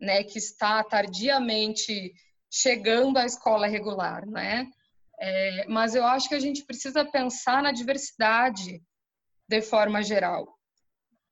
né? 0.00 0.22
Que 0.22 0.38
está 0.38 0.82
tardiamente 0.84 2.12
chegando 2.50 3.16
à 3.18 3.26
escola 3.26 3.66
regular, 3.66 4.26
né? 4.26 4.70
É, 5.18 5.66
mas 5.68 5.94
eu 5.94 6.04
acho 6.04 6.28
que 6.28 6.34
a 6.34 6.40
gente 6.40 6.64
precisa 6.64 7.04
pensar 7.04 7.62
na 7.62 7.72
diversidade 7.72 8.82
de 9.48 9.60
forma 9.60 10.02
geral 10.02 10.60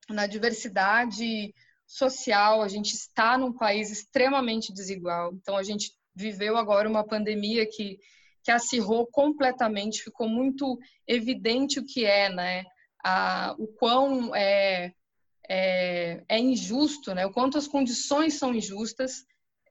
na 0.08 0.26
diversidade 0.26 1.54
social, 1.87 2.62
a 2.62 2.68
gente 2.68 2.92
está 2.94 3.37
num 3.37 3.52
país 3.52 3.90
extremamente 3.90 4.73
desigual. 4.73 5.32
Então, 5.35 5.56
a 5.56 5.62
gente 5.62 5.92
viveu 6.14 6.56
agora 6.56 6.88
uma 6.88 7.06
pandemia 7.06 7.66
que, 7.66 7.99
que 8.49 8.52
acirrou 8.52 9.07
completamente, 9.07 10.02
ficou 10.02 10.26
muito 10.26 10.78
evidente 11.07 11.78
o 11.78 11.85
que 11.85 12.07
é, 12.07 12.31
né? 12.31 12.64
A, 13.05 13.55
o 13.59 13.67
quão 13.67 14.35
é, 14.35 14.90
é, 15.47 16.25
é 16.26 16.38
injusto, 16.38 17.14
né? 17.14 17.26
O 17.26 17.31
quanto 17.31 17.59
as 17.59 17.69
condições 17.69 18.38
são 18.38 18.55
injustas, 18.55 19.26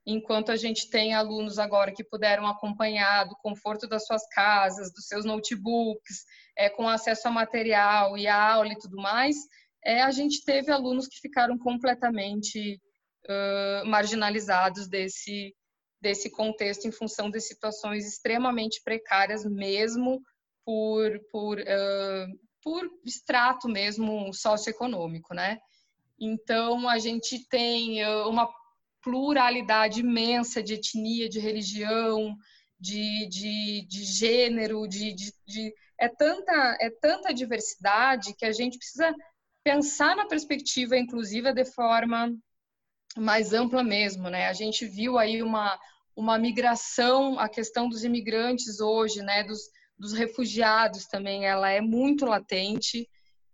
enquanto 0.06 0.52
a 0.52 0.56
gente 0.56 0.92
tem 0.92 1.16
alunos 1.16 1.58
agora 1.58 1.92
que 1.92 2.04
puderam 2.04 2.46
acompanhar 2.46 3.24
do 3.24 3.36
conforto 3.38 3.88
das 3.88 4.06
suas 4.06 4.28
casas, 4.28 4.94
dos 4.94 5.08
seus 5.08 5.26
notebooks, 5.26 6.26
é, 6.56 6.70
com 6.70 6.88
acesso 6.88 7.28
a 7.28 7.32
material 7.32 8.16
e 8.16 8.28
a 8.28 8.40
aula 8.40 8.74
e 8.74 8.78
tudo 8.78 8.98
mais, 8.98 9.38
é, 9.84 10.04
a 10.04 10.12
gente 10.12 10.46
teve 10.46 10.72
alunos 10.72 11.08
que 11.08 11.20
ficaram 11.20 11.58
completamente 11.58 12.80
uh, 13.26 13.88
marginalizados 13.88 14.88
desse, 14.88 15.56
desse 16.00 16.30
contexto 16.30 16.88
em 16.88 16.92
função 16.92 17.30
de 17.30 17.40
situações 17.40 18.08
extremamente 18.08 18.82
precárias, 18.84 19.46
mesmo 19.46 20.22
por, 20.64 21.20
por, 21.32 21.60
uh, 21.60 22.40
por 22.62 22.90
extrato 23.06 23.68
mesmo 23.68 24.34
socioeconômico, 24.34 25.34
né? 25.34 25.60
Então, 26.20 26.90
a 26.90 26.98
gente 26.98 27.48
tem 27.48 28.04
uma 28.26 28.50
pluralidade 29.02 30.02
imensa 30.02 30.62
de 30.62 30.74
etnia, 30.74 31.30
de 31.30 31.40
religião, 31.40 32.36
de, 32.80 33.28
de, 33.28 33.86
de 33.88 34.04
gênero, 34.04 34.88
de, 34.88 35.14
de, 35.14 35.34
de, 35.46 35.74
é, 36.00 36.08
tanta, 36.08 36.78
é 36.80 36.90
tanta 36.90 37.34
diversidade 37.34 38.36
que 38.36 38.46
a 38.46 38.52
gente 38.52 38.78
precisa 38.78 39.14
pensar 39.64 40.16
na 40.16 40.26
perspectiva 40.26 40.98
inclusiva 40.98 41.54
de 41.54 41.66
forma 41.66 42.32
mais 43.18 43.54
ampla 43.54 43.84
mesmo, 43.84 44.30
né? 44.30 44.48
A 44.48 44.54
gente 44.54 44.86
viu 44.86 45.18
aí 45.18 45.42
uma, 45.42 45.78
uma 46.16 46.38
migração, 46.38 47.40
a 47.40 47.50
questão 47.50 47.90
dos 47.90 48.04
imigrantes 48.04 48.80
hoje, 48.80 49.22
né? 49.22 49.44
Dos, 49.44 49.60
dos 49.98 50.14
refugiados 50.14 51.06
também, 51.06 51.46
ela 51.46 51.70
é 51.70 51.82
muito 51.82 52.26
latente. 52.26 53.08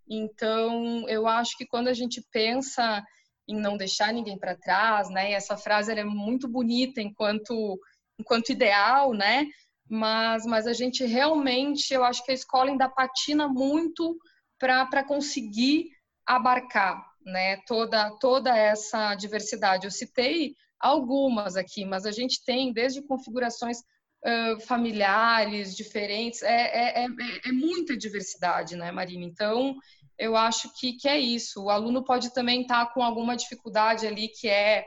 Então, 0.08 1.08
eu 1.08 1.27
acho 1.27 1.58
que 1.58 1.65
quando 1.65 1.88
a 1.88 1.93
gente 1.93 2.22
pensa 2.32 3.03
em 3.48 3.55
não 3.60 3.77
deixar 3.77 4.13
ninguém 4.13 4.38
para 4.38 4.55
trás, 4.55 5.10
né? 5.10 5.32
Essa 5.32 5.58
frase 5.58 5.91
é 5.91 6.03
muito 6.03 6.48
bonita 6.48 7.01
enquanto 7.01 7.79
enquanto 8.20 8.51
ideal, 8.51 9.13
né? 9.13 9.46
Mas 9.89 10.46
mas 10.46 10.67
a 10.67 10.74
gente 10.74 11.05
realmente, 11.05 11.93
eu 11.93 12.03
acho 12.03 12.24
que 12.24 12.32
a 12.32 12.36
escola 12.36 12.70
ainda 12.70 12.89
patina 12.89 13.48
muito 13.48 14.17
para 14.60 15.03
conseguir 15.03 15.89
abarcar 16.25 17.12
né, 17.25 17.58
toda, 17.68 18.12
toda 18.20 18.56
essa 18.58 19.15
diversidade. 19.15 19.86
Eu 19.86 19.92
citei 19.92 20.56
algumas 20.80 21.56
aqui, 21.56 21.86
mas 21.86 22.06
a 22.06 22.12
gente 22.12 22.44
tem 22.44 22.74
desde 22.74 23.01
configurações 23.01 23.80
uh, 23.80 24.60
familiares 24.62 25.75
diferentes, 25.75 26.42
é, 26.42 26.50
é, 26.50 27.06
é, 27.06 27.08
é, 27.46 27.51
muita 27.51 27.96
diversidade, 27.96 28.75
né, 28.75 28.92
Marina? 28.92 29.24
Então, 29.24 29.75
eu 30.18 30.36
acho 30.36 30.72
que, 30.80 30.94
que 30.94 31.08
é 31.08 31.18
isso. 31.18 31.63
O 31.63 31.70
aluno 31.70 32.03
pode 32.03 32.34
também 32.34 32.62
estar 32.62 32.94
com 32.94 33.01
alguma 33.01 33.36
dificuldade 33.36 34.06
ali 34.06 34.27
que 34.27 34.48
é 34.48 34.86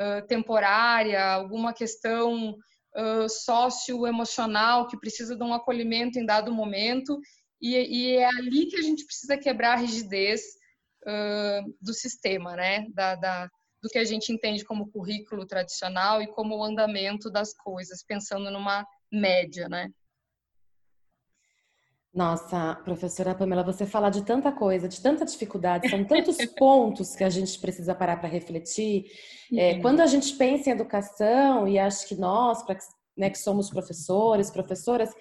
uh, 0.00 0.26
temporária, 0.26 1.24
alguma 1.32 1.72
questão 1.72 2.50
uh, 2.50 3.28
socioemocional 3.28 4.86
que 4.86 4.98
precisa 4.98 5.36
de 5.36 5.42
um 5.42 5.54
acolhimento 5.54 6.18
em 6.18 6.26
dado 6.26 6.52
momento, 6.52 7.18
e, 7.60 7.74
e 7.74 8.16
é 8.16 8.26
ali 8.26 8.66
que 8.66 8.76
a 8.76 8.82
gente 8.82 9.04
precisa 9.04 9.36
quebrar 9.36 9.72
a 9.72 9.80
rigidez 9.80 10.42
uh, 11.08 11.74
do 11.80 11.94
sistema, 11.94 12.54
né? 12.54 12.86
Da, 12.90 13.14
da, 13.14 13.50
do 13.82 13.88
que 13.88 13.98
a 13.98 14.04
gente 14.04 14.32
entende 14.32 14.64
como 14.64 14.90
currículo 14.90 15.46
tradicional 15.46 16.20
e 16.20 16.26
como 16.28 16.56
o 16.56 16.64
andamento 16.64 17.30
das 17.30 17.54
coisas, 17.54 18.04
pensando 18.04 18.50
numa 18.50 18.86
média, 19.10 19.68
né? 19.68 19.88
Nossa, 22.12 22.74
professora 22.84 23.34
Pamela, 23.34 23.62
você 23.62 23.86
fala 23.86 24.10
de 24.10 24.24
tanta 24.24 24.50
coisa, 24.50 24.88
de 24.88 25.00
tanta 25.00 25.24
dificuldade, 25.24 25.88
são 25.88 26.04
tantos 26.04 26.36
pontos 26.58 27.14
que 27.14 27.22
a 27.22 27.30
gente 27.30 27.58
precisa 27.60 27.94
parar 27.94 28.16
para 28.16 28.28
refletir. 28.28 29.04
É, 29.52 29.78
quando 29.80 30.00
a 30.00 30.06
gente 30.06 30.34
pensa 30.34 30.68
em 30.68 30.72
educação, 30.72 31.68
e 31.68 31.78
acho 31.78 32.08
que 32.08 32.16
nós, 32.16 32.64
né, 33.16 33.30
que 33.30 33.38
somos 33.38 33.70
professores, 33.70 34.50
professoras, 34.50 35.14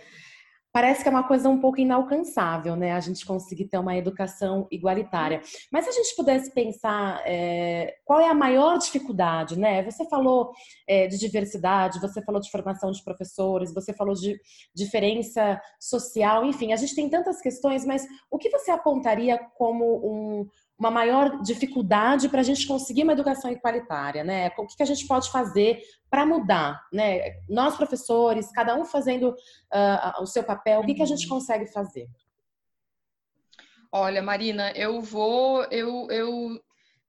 parece 0.77 1.01
que 1.01 1.09
é 1.09 1.11
uma 1.11 1.23
coisa 1.23 1.49
um 1.49 1.59
pouco 1.59 1.79
inalcançável, 1.79 2.75
né? 2.75 2.91
A 2.91 2.99
gente 2.99 3.25
conseguir 3.25 3.65
ter 3.65 3.79
uma 3.79 3.97
educação 3.97 4.67
igualitária. 4.69 5.41
Mas 5.71 5.85
se 5.85 5.89
a 5.89 5.93
gente 5.93 6.15
pudesse 6.15 6.53
pensar 6.53 7.19
é, 7.25 7.95
qual 8.05 8.19
é 8.19 8.29
a 8.29 8.33
maior 8.35 8.77
dificuldade, 8.77 9.57
né? 9.57 9.81
Você 9.81 10.07
falou 10.07 10.51
é, 10.87 11.07
de 11.07 11.17
diversidade, 11.17 11.99
você 11.99 12.21
falou 12.21 12.39
de 12.39 12.51
formação 12.51 12.91
de 12.91 13.03
professores, 13.03 13.73
você 13.73 13.91
falou 13.91 14.13
de 14.13 14.39
diferença 14.71 15.59
social, 15.79 16.45
enfim, 16.45 16.71
a 16.71 16.75
gente 16.75 16.93
tem 16.93 17.09
tantas 17.09 17.41
questões, 17.41 17.83
mas 17.83 18.05
o 18.29 18.37
que 18.37 18.51
você 18.51 18.69
apontaria 18.69 19.39
como 19.57 19.83
um, 20.05 20.47
uma 20.77 20.91
maior 20.91 21.41
dificuldade 21.41 22.29
para 22.29 22.41
a 22.41 22.43
gente 22.43 22.67
conseguir 22.67 23.03
uma 23.03 23.13
educação 23.13 23.51
igualitária, 23.51 24.23
né? 24.23 24.51
O 24.57 24.67
que, 24.67 24.83
a 24.83 24.85
gente 24.85 25.07
pode 25.07 25.31
fazer 25.31 25.81
para 26.09 26.25
mudar, 26.25 26.79
né? 26.93 27.39
Nós 27.49 27.75
professores, 27.75 28.51
cada 28.51 28.75
um 28.75 28.85
fazendo 28.85 29.29
uh, 29.29 30.21
o 30.21 30.27
seu 30.27 30.43
papel, 30.43 30.81
o 30.81 30.85
que, 30.85 30.93
que 30.93 31.01
a 31.01 31.07
gente 31.07 31.23
uhum. 31.25 31.39
consegue 31.39 31.65
fazer? 31.67 32.07
Olha, 33.91 34.21
Marina, 34.21 34.71
eu 34.71 35.01
vou, 35.01 35.63
eu, 35.71 36.07
eu 36.11 36.61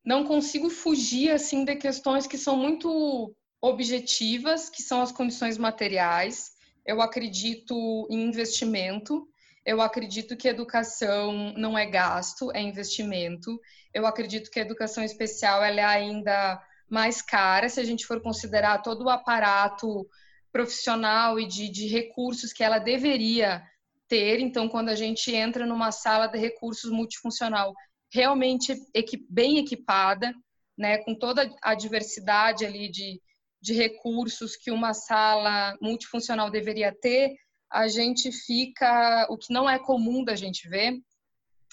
não 0.05 0.25
consigo 0.25 0.71
fugir 0.71 1.31
assim 1.31 1.65
de 1.65 1.77
questões 1.77 2.27
que 2.27 2.39
são 2.39 2.57
muito 2.57 3.35
objetivas, 3.61 4.71
que 4.71 4.83
são 4.83 5.03
as 5.03 5.13
condições 5.13 5.59
materiais. 5.59 6.53
Eu 6.87 7.03
acredito 7.03 7.75
em 8.11 8.23
investimento. 8.23 9.29
Eu 9.65 9.81
acredito 9.81 10.37
que 10.37 10.49
educação 10.49 11.53
não 11.57 11.77
é 11.77 11.87
gasto, 11.87 12.50
é 12.55 12.61
investimento. 12.61 13.61
Eu 13.93 14.07
acredito 14.07 14.50
que 14.50 14.59
a 14.59 14.62
educação 14.62 15.05
especial 15.05 15.62
ela 15.62 15.81
é 15.81 15.85
ainda 15.85 16.62
mais 16.88 17.21
cara 17.21 17.69
se 17.69 17.81
a 17.81 17.85
gente 17.85 18.07
for 18.07 18.21
considerar 18.23 18.83
todo 18.83 19.05
o 19.05 19.11
aparato 19.11 20.09
profissional 20.50 21.38
e 21.38 21.47
de, 21.47 21.69
de 21.69 21.87
recursos 21.87 22.53
que 22.53 22.65
ela 22.65 22.79
deveria 22.79 23.62
ter. 24.09 24.41
Então, 24.41 24.69
quando 24.69 24.88
a 24.88 24.95
gente 24.95 25.35
entra 25.35 25.67
numa 25.67 25.93
sala 25.93 26.27
de 26.27 26.38
recursos 26.38 26.91
multifuncional 26.91 27.75
realmente 28.11 28.75
bem 29.29 29.59
equipada, 29.59 30.33
né, 30.77 30.99
com 30.99 31.15
toda 31.15 31.50
a 31.62 31.75
diversidade 31.75 32.65
ali 32.65 32.91
de, 32.91 33.21
de 33.61 33.75
recursos 33.75 34.57
que 34.57 34.71
uma 34.71 34.95
sala 34.95 35.77
multifuncional 35.81 36.50
deveria 36.50 36.95
ter, 37.00 37.35
a 37.71 37.89
gente 37.89 38.33
fica, 38.33 39.27
o 39.31 39.37
que 39.37 39.53
não 39.53 39.69
é 39.69 39.79
comum 39.79 40.25
da 40.25 40.35
gente 40.35 40.69
ver, 40.69 40.99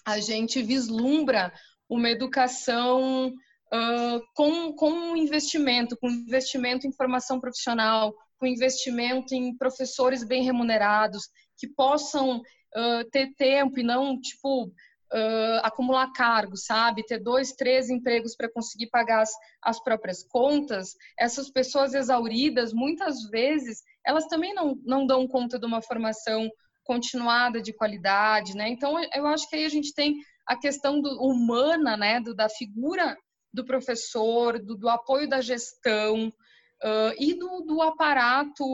a 0.06 0.20
gente 0.20 0.62
vislumbra 0.62 1.54
uma 1.90 2.10
educação 2.10 3.30
uh, 3.30 4.22
com, 4.36 4.74
com 4.74 5.16
investimento, 5.16 5.98
com 5.98 6.10
investimento 6.10 6.88
em 6.88 6.92
formação 6.92 7.40
profissional, 7.40 8.14
com 8.38 8.46
investimento 8.46 9.34
em 9.34 9.56
professores 9.58 10.24
bem 10.24 10.44
remunerados, 10.44 11.30
que 11.58 11.68
possam 11.68 12.38
uh, 12.40 13.10
ter 13.12 13.34
tempo 13.36 13.80
e 13.80 13.84
não, 13.84 14.20
tipo, 14.20 14.66
uh, 14.66 15.60
acumular 15.64 16.12
cargos, 16.12 16.66
sabe? 16.66 17.06
Ter 17.06 17.20
dois, 17.20 17.54
três 17.54 17.90
empregos 17.90 18.36
para 18.36 18.52
conseguir 18.52 18.88
pagar 18.88 19.22
as, 19.22 19.32
as 19.62 19.82
próprias 19.82 20.24
contas. 20.24 20.96
Essas 21.18 21.50
pessoas 21.50 21.94
exauridas, 21.94 22.74
muitas 22.74 23.24
vezes, 23.30 23.82
elas 24.06 24.28
também 24.28 24.54
não, 24.54 24.80
não 24.86 25.06
dão 25.06 25.28
conta 25.28 25.58
de 25.58 25.66
uma 25.66 25.82
formação 25.82 26.50
continuada 26.84 27.62
de 27.62 27.74
qualidade, 27.74 28.56
né? 28.56 28.70
Então, 28.70 28.96
eu 29.14 29.26
acho 29.26 29.50
que 29.50 29.56
aí 29.56 29.66
a 29.66 29.70
gente 29.70 29.94
tem 29.94 30.16
a 30.46 30.56
questão 30.56 31.02
do, 31.02 31.22
humana, 31.22 31.98
né? 31.98 32.22
Do, 32.22 32.36
da 32.36 32.48
figura 32.48 33.18
do 33.52 33.66
professor, 33.66 34.60
do, 34.60 34.76
do 34.76 34.88
apoio 34.88 35.28
da 35.28 35.42
gestão 35.42 36.28
uh, 36.28 37.14
e 37.18 37.34
do, 37.34 37.62
do 37.62 37.82
aparato 37.82 38.66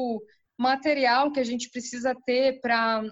material 0.58 1.32
que 1.32 1.40
a 1.40 1.44
gente 1.44 1.70
precisa 1.70 2.14
ter 2.26 2.60
para 2.60 3.04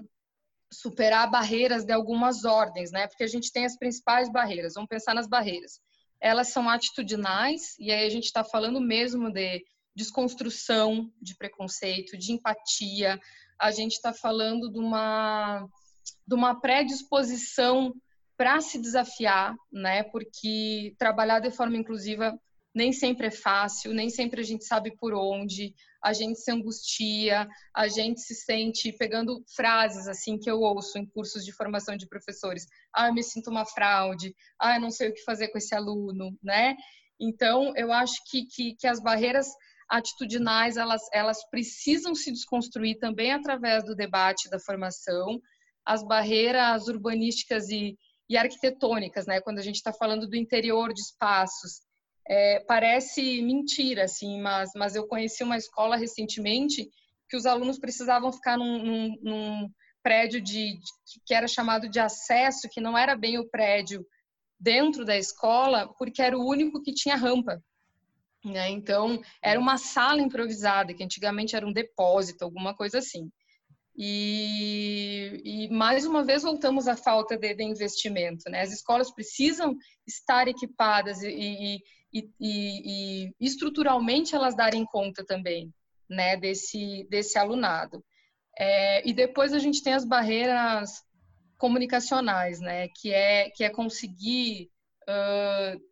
superar 0.71 1.29
barreiras 1.29 1.85
de 1.85 1.93
algumas 1.93 2.43
ordens, 2.43 2.91
né? 2.91 3.07
Porque 3.07 3.23
a 3.23 3.27
gente 3.27 3.51
tem 3.51 3.65
as 3.65 3.77
principais 3.77 4.29
barreiras. 4.29 4.73
Vamos 4.75 4.89
pensar 4.89 5.15
nas 5.15 5.27
barreiras. 5.27 5.79
Elas 6.21 6.49
são 6.49 6.69
atitudinais 6.69 7.75
e 7.79 7.91
aí 7.91 8.05
a 8.05 8.09
gente 8.09 8.25
está 8.25 8.43
falando 8.43 8.81
mesmo 8.81 9.31
de 9.31 9.63
desconstrução 9.99 11.11
de 11.21 11.35
preconceito, 11.35 12.17
de 12.17 12.31
empatia. 12.31 13.19
A 13.59 13.69
gente 13.69 13.93
está 13.93 14.13
falando 14.13 14.71
de 14.71 14.79
uma 14.79 15.67
de 16.25 16.33
uma 16.33 16.59
predisposição 16.59 17.93
para 18.37 18.61
se 18.61 18.79
desafiar, 18.79 19.53
né? 19.71 20.03
Porque 20.03 20.95
trabalhar 20.97 21.39
de 21.39 21.51
forma 21.51 21.75
inclusiva 21.75 22.39
nem 22.73 22.93
sempre 22.93 23.27
é 23.27 23.31
fácil, 23.31 23.93
nem 23.93 24.09
sempre 24.09 24.39
a 24.39 24.43
gente 24.43 24.63
sabe 24.63 24.95
por 24.95 25.13
onde, 25.13 25.73
a 26.01 26.13
gente 26.13 26.39
se 26.39 26.49
angustia, 26.49 27.47
a 27.75 27.87
gente 27.87 28.21
se 28.21 28.33
sente 28.35 28.93
pegando 28.93 29.43
frases 29.55 30.07
assim 30.07 30.37
que 30.37 30.49
eu 30.49 30.61
ouço 30.61 30.97
em 30.97 31.05
cursos 31.05 31.43
de 31.43 31.51
formação 31.51 31.97
de 31.97 32.07
professores. 32.07 32.65
Ah, 32.95 33.07
eu 33.07 33.13
me 33.13 33.23
sinto 33.23 33.49
uma 33.49 33.65
fraude. 33.65 34.33
Ah, 34.59 34.75
eu 34.75 34.81
não 34.81 34.91
sei 34.91 35.09
o 35.09 35.13
que 35.13 35.23
fazer 35.23 35.49
com 35.49 35.57
esse 35.57 35.75
aluno, 35.75 36.37
né? 36.41 36.75
Então, 37.19 37.73
eu 37.75 37.91
acho 37.91 38.15
que, 38.29 38.45
que, 38.45 38.75
que 38.75 38.87
as 38.87 39.01
barreiras 39.01 39.47
atitudinais, 39.89 40.77
elas, 40.77 41.01
elas 41.11 41.43
precisam 41.49 42.13
se 42.13 42.31
desconstruir 42.31 42.99
também 42.99 43.31
através 43.31 43.83
do 43.83 43.95
debate 43.95 44.49
da 44.49 44.59
formação. 44.59 45.41
As 45.85 46.03
barreiras 46.03 46.87
urbanísticas 46.87 47.69
e, 47.69 47.97
e 48.29 48.37
arquitetônicas, 48.37 49.25
né? 49.25 49.41
Quando 49.41 49.59
a 49.59 49.63
gente 49.63 49.77
está 49.77 49.91
falando 49.91 50.27
do 50.27 50.35
interior 50.35 50.93
de 50.93 51.01
espaços, 51.01 51.81
é, 52.27 52.59
parece 52.67 53.41
mentira, 53.41 54.03
assim, 54.03 54.39
mas, 54.39 54.69
mas 54.75 54.95
eu 54.95 55.07
conheci 55.07 55.43
uma 55.43 55.57
escola 55.57 55.95
recentemente 55.95 56.87
que 57.27 57.35
os 57.35 57.47
alunos 57.47 57.79
precisavam 57.79 58.31
ficar 58.31 58.57
num, 58.57 58.83
num, 58.83 59.15
num 59.23 59.69
prédio 60.03 60.39
de, 60.39 60.73
de, 60.73 61.21
que 61.25 61.33
era 61.33 61.47
chamado 61.47 61.89
de 61.89 61.99
acesso, 61.99 62.69
que 62.71 62.79
não 62.79 62.95
era 62.95 63.15
bem 63.15 63.39
o 63.39 63.49
prédio 63.49 64.05
dentro 64.59 65.03
da 65.05 65.17
escola, 65.17 65.91
porque 65.97 66.21
era 66.21 66.37
o 66.37 66.47
único 66.47 66.81
que 66.81 66.93
tinha 66.93 67.15
rampa. 67.15 67.61
Né? 68.43 68.69
Então, 68.69 69.21
era 69.41 69.59
uma 69.59 69.77
sala 69.77 70.21
improvisada, 70.21 70.93
que 70.93 71.03
antigamente 71.03 71.55
era 71.55 71.67
um 71.67 71.73
depósito, 71.73 72.43
alguma 72.43 72.73
coisa 72.73 72.99
assim. 72.99 73.29
E, 74.01 75.41
e, 75.43 75.69
mais 75.69 76.05
uma 76.05 76.23
vez 76.23 76.43
voltamos 76.43 76.87
à 76.87 76.95
falta 76.95 77.37
de, 77.37 77.53
de, 77.53 77.63
investimento. 77.63 78.49
Né? 78.49 78.61
As 78.61 78.71
escolas 78.71 79.11
precisam 79.11 79.75
estar 80.07 80.47
equipadas 80.47 81.21
e, 81.21 81.27
e, 81.29 81.83
e, 82.13 82.29
e, 82.39 83.27
e 83.27 83.45
estruturalmente 83.45 84.33
elas 84.33 84.55
darem 84.55 84.85
conta 84.85 85.25
também 85.25 85.73
né, 86.09 86.37
desse, 86.37 87.05
desse 87.09 87.37
alunado. 87.37 88.03
É, 88.57 89.07
e 89.07 89.13
depois 89.13 89.53
a 89.53 89.59
gente 89.59 89.83
tem 89.83 89.93
as 89.93 90.05
barreiras 90.05 91.03
comunicacionais, 91.57 92.61
né, 92.61 92.87
que 92.87 93.13
é, 93.13 93.49
que 93.49 93.65
é 93.65 93.69
conseguir 93.69 94.69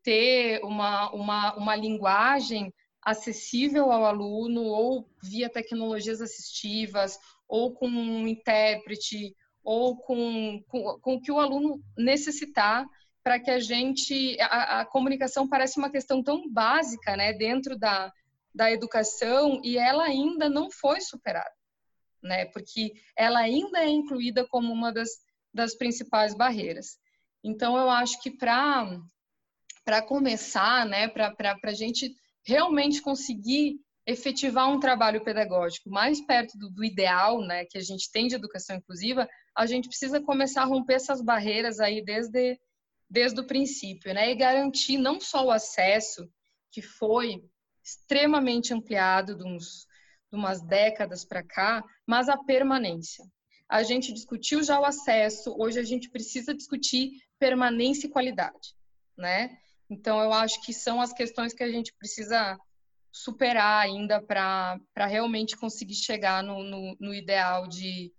ter 0.03 0.63
uma, 0.63 1.11
uma, 1.11 1.55
uma 1.55 1.75
linguagem 1.75 2.73
acessível 3.01 3.91
ao 3.91 4.05
aluno 4.05 4.63
ou 4.63 5.09
via 5.23 5.49
tecnologias 5.49 6.21
assistivas 6.21 7.17
ou 7.47 7.73
com 7.73 7.87
um 7.87 8.27
intérprete 8.27 9.35
ou 9.63 9.97
com, 9.97 10.61
com, 10.67 10.99
com 10.99 11.15
o 11.15 11.21
que 11.21 11.31
o 11.31 11.39
aluno 11.39 11.81
necessitar 11.97 12.85
para 13.23 13.39
que 13.39 13.51
a 13.51 13.59
gente 13.59 14.37
a, 14.39 14.81
a, 14.81 14.85
comunicação 14.85 15.47
parece 15.47 15.77
uma 15.77 15.89
questão 15.89 16.23
tão 16.23 16.49
básica, 16.49 17.17
né, 17.17 17.33
dentro 17.33 17.77
da, 17.77 18.11
da 18.55 18.71
educação 18.71 19.59
e 19.63 19.77
ela 19.77 20.05
ainda 20.05 20.49
não 20.49 20.71
foi 20.71 21.01
superada, 21.01 21.51
né, 22.23 22.45
porque 22.45 22.93
ela 23.17 23.39
ainda 23.39 23.79
é 23.79 23.89
incluída 23.89 24.47
como 24.47 24.71
uma 24.71 24.93
das, 24.93 25.09
das 25.53 25.75
principais 25.75 26.33
barreiras. 26.33 26.97
Então 27.47 27.77
eu 27.77 27.89
acho 27.89 28.21
que 28.21 28.29
para 28.29 30.01
começar, 30.05 30.85
né, 30.85 31.07
para 31.07 31.57
a 31.63 31.73
gente 31.73 32.13
realmente 32.45 33.01
conseguir 33.01 33.79
efetivar 34.05 34.69
um 34.69 34.79
trabalho 34.79 35.23
pedagógico 35.23 35.89
mais 35.89 36.19
perto 36.21 36.57
do, 36.57 36.69
do, 36.69 36.83
ideal, 36.83 37.41
né, 37.41 37.65
que 37.65 37.77
a 37.77 37.81
gente 37.81 38.11
tem 38.11 38.27
de 38.27 38.35
educação 38.35 38.75
inclusiva, 38.75 39.27
a 39.55 39.65
gente 39.65 39.87
precisa 39.87 40.21
começar 40.21 40.61
a 40.63 40.65
romper 40.65 40.95
essas 40.95 41.21
barreiras 41.21 41.79
aí 41.79 42.03
desde 42.03 42.59
desde 43.09 43.39
o 43.39 43.47
princípio, 43.47 44.13
né? 44.13 44.31
E 44.31 44.35
garantir 44.35 44.97
não 44.97 45.17
só 45.17 45.45
o 45.45 45.51
acesso, 45.51 46.29
que 46.69 46.81
foi 46.81 47.41
extremamente 47.81 48.73
ampliado 48.73 49.33
de, 49.37 49.45
uns, 49.45 49.87
de 50.29 50.37
umas 50.37 50.61
décadas 50.61 51.23
para 51.23 51.41
cá, 51.41 51.81
mas 52.05 52.27
a 52.27 52.37
permanência. 52.37 53.23
A 53.69 53.83
gente 53.83 54.13
discutiu 54.13 54.63
já 54.63 54.79
o 54.79 54.85
acesso, 54.85 55.53
hoje 55.57 55.79
a 55.79 55.83
gente 55.83 56.09
precisa 56.09 56.53
discutir 56.53 57.21
permanência 57.37 58.07
e 58.07 58.09
qualidade, 58.09 58.75
né? 59.17 59.57
Então, 59.89 60.21
eu 60.21 60.33
acho 60.33 60.61
que 60.65 60.73
são 60.73 61.01
as 61.01 61.13
questões 61.13 61.53
que 61.53 61.63
a 61.63 61.71
gente 61.71 61.93
precisa 61.93 62.57
superar 63.11 63.83
ainda 63.83 64.21
para 64.21 64.79
realmente 64.95 65.57
conseguir 65.57 65.95
chegar 65.95 66.43
no, 66.43 66.63
no, 66.63 66.95
no 66.99 67.13
ideal 67.13 67.67
de, 67.67 68.13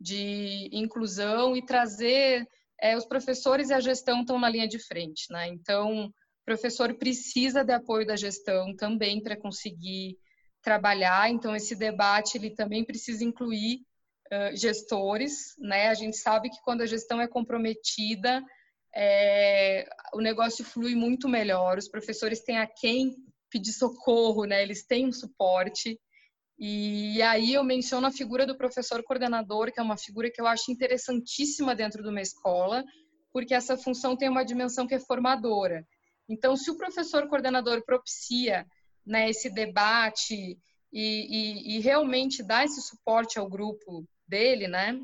de 0.00 0.68
inclusão 0.72 1.56
e 1.56 1.64
trazer 1.64 2.46
é, 2.80 2.96
os 2.96 3.04
professores 3.04 3.70
e 3.70 3.74
a 3.74 3.80
gestão 3.80 4.20
estão 4.20 4.38
na 4.38 4.48
linha 4.48 4.68
de 4.68 4.78
frente, 4.78 5.26
né? 5.30 5.48
Então, 5.48 6.06
o 6.06 6.12
professor 6.44 6.94
precisa 6.94 7.62
de 7.62 7.72
apoio 7.72 8.06
da 8.06 8.16
gestão 8.16 8.74
também 8.76 9.22
para 9.22 9.36
conseguir 9.36 10.18
trabalhar. 10.60 11.30
Então, 11.30 11.54
esse 11.54 11.76
debate 11.76 12.36
ele 12.36 12.50
também 12.50 12.84
precisa 12.84 13.24
incluir 13.24 13.80
gestores, 14.54 15.54
né? 15.58 15.88
A 15.88 15.94
gente 15.94 16.16
sabe 16.16 16.50
que 16.50 16.60
quando 16.62 16.82
a 16.82 16.86
gestão 16.86 17.20
é 17.20 17.28
comprometida, 17.28 18.42
é, 18.94 19.88
o 20.12 20.20
negócio 20.20 20.64
flui 20.64 20.94
muito 20.94 21.28
melhor. 21.28 21.78
Os 21.78 21.88
professores 21.88 22.40
têm 22.40 22.58
a 22.58 22.66
quem 22.66 23.16
pedir 23.50 23.72
socorro, 23.72 24.44
né? 24.44 24.62
Eles 24.62 24.84
têm 24.84 25.06
um 25.06 25.12
suporte. 25.12 25.98
E 26.58 27.20
aí 27.22 27.54
eu 27.54 27.64
menciono 27.64 28.06
a 28.06 28.12
figura 28.12 28.46
do 28.46 28.56
professor 28.56 29.02
coordenador, 29.02 29.72
que 29.72 29.80
é 29.80 29.82
uma 29.82 29.96
figura 29.96 30.30
que 30.30 30.40
eu 30.40 30.46
acho 30.46 30.70
interessantíssima 30.70 31.74
dentro 31.74 32.02
de 32.02 32.08
uma 32.08 32.20
escola, 32.20 32.84
porque 33.32 33.54
essa 33.54 33.76
função 33.76 34.16
tem 34.16 34.28
uma 34.28 34.44
dimensão 34.44 34.86
que 34.86 34.94
é 34.94 35.00
formadora. 35.00 35.84
Então, 36.28 36.56
se 36.56 36.70
o 36.70 36.76
professor 36.76 37.28
coordenador 37.28 37.84
propicia 37.84 38.64
né, 39.04 39.28
esse 39.28 39.50
debate 39.50 40.34
e, 40.34 40.56
e, 40.92 41.76
e, 41.76 41.80
realmente 41.80 42.42
dá 42.42 42.64
esse 42.64 42.80
suporte 42.80 43.38
ao 43.38 43.48
grupo 43.48 44.06
dele, 44.26 44.68
né, 44.68 45.00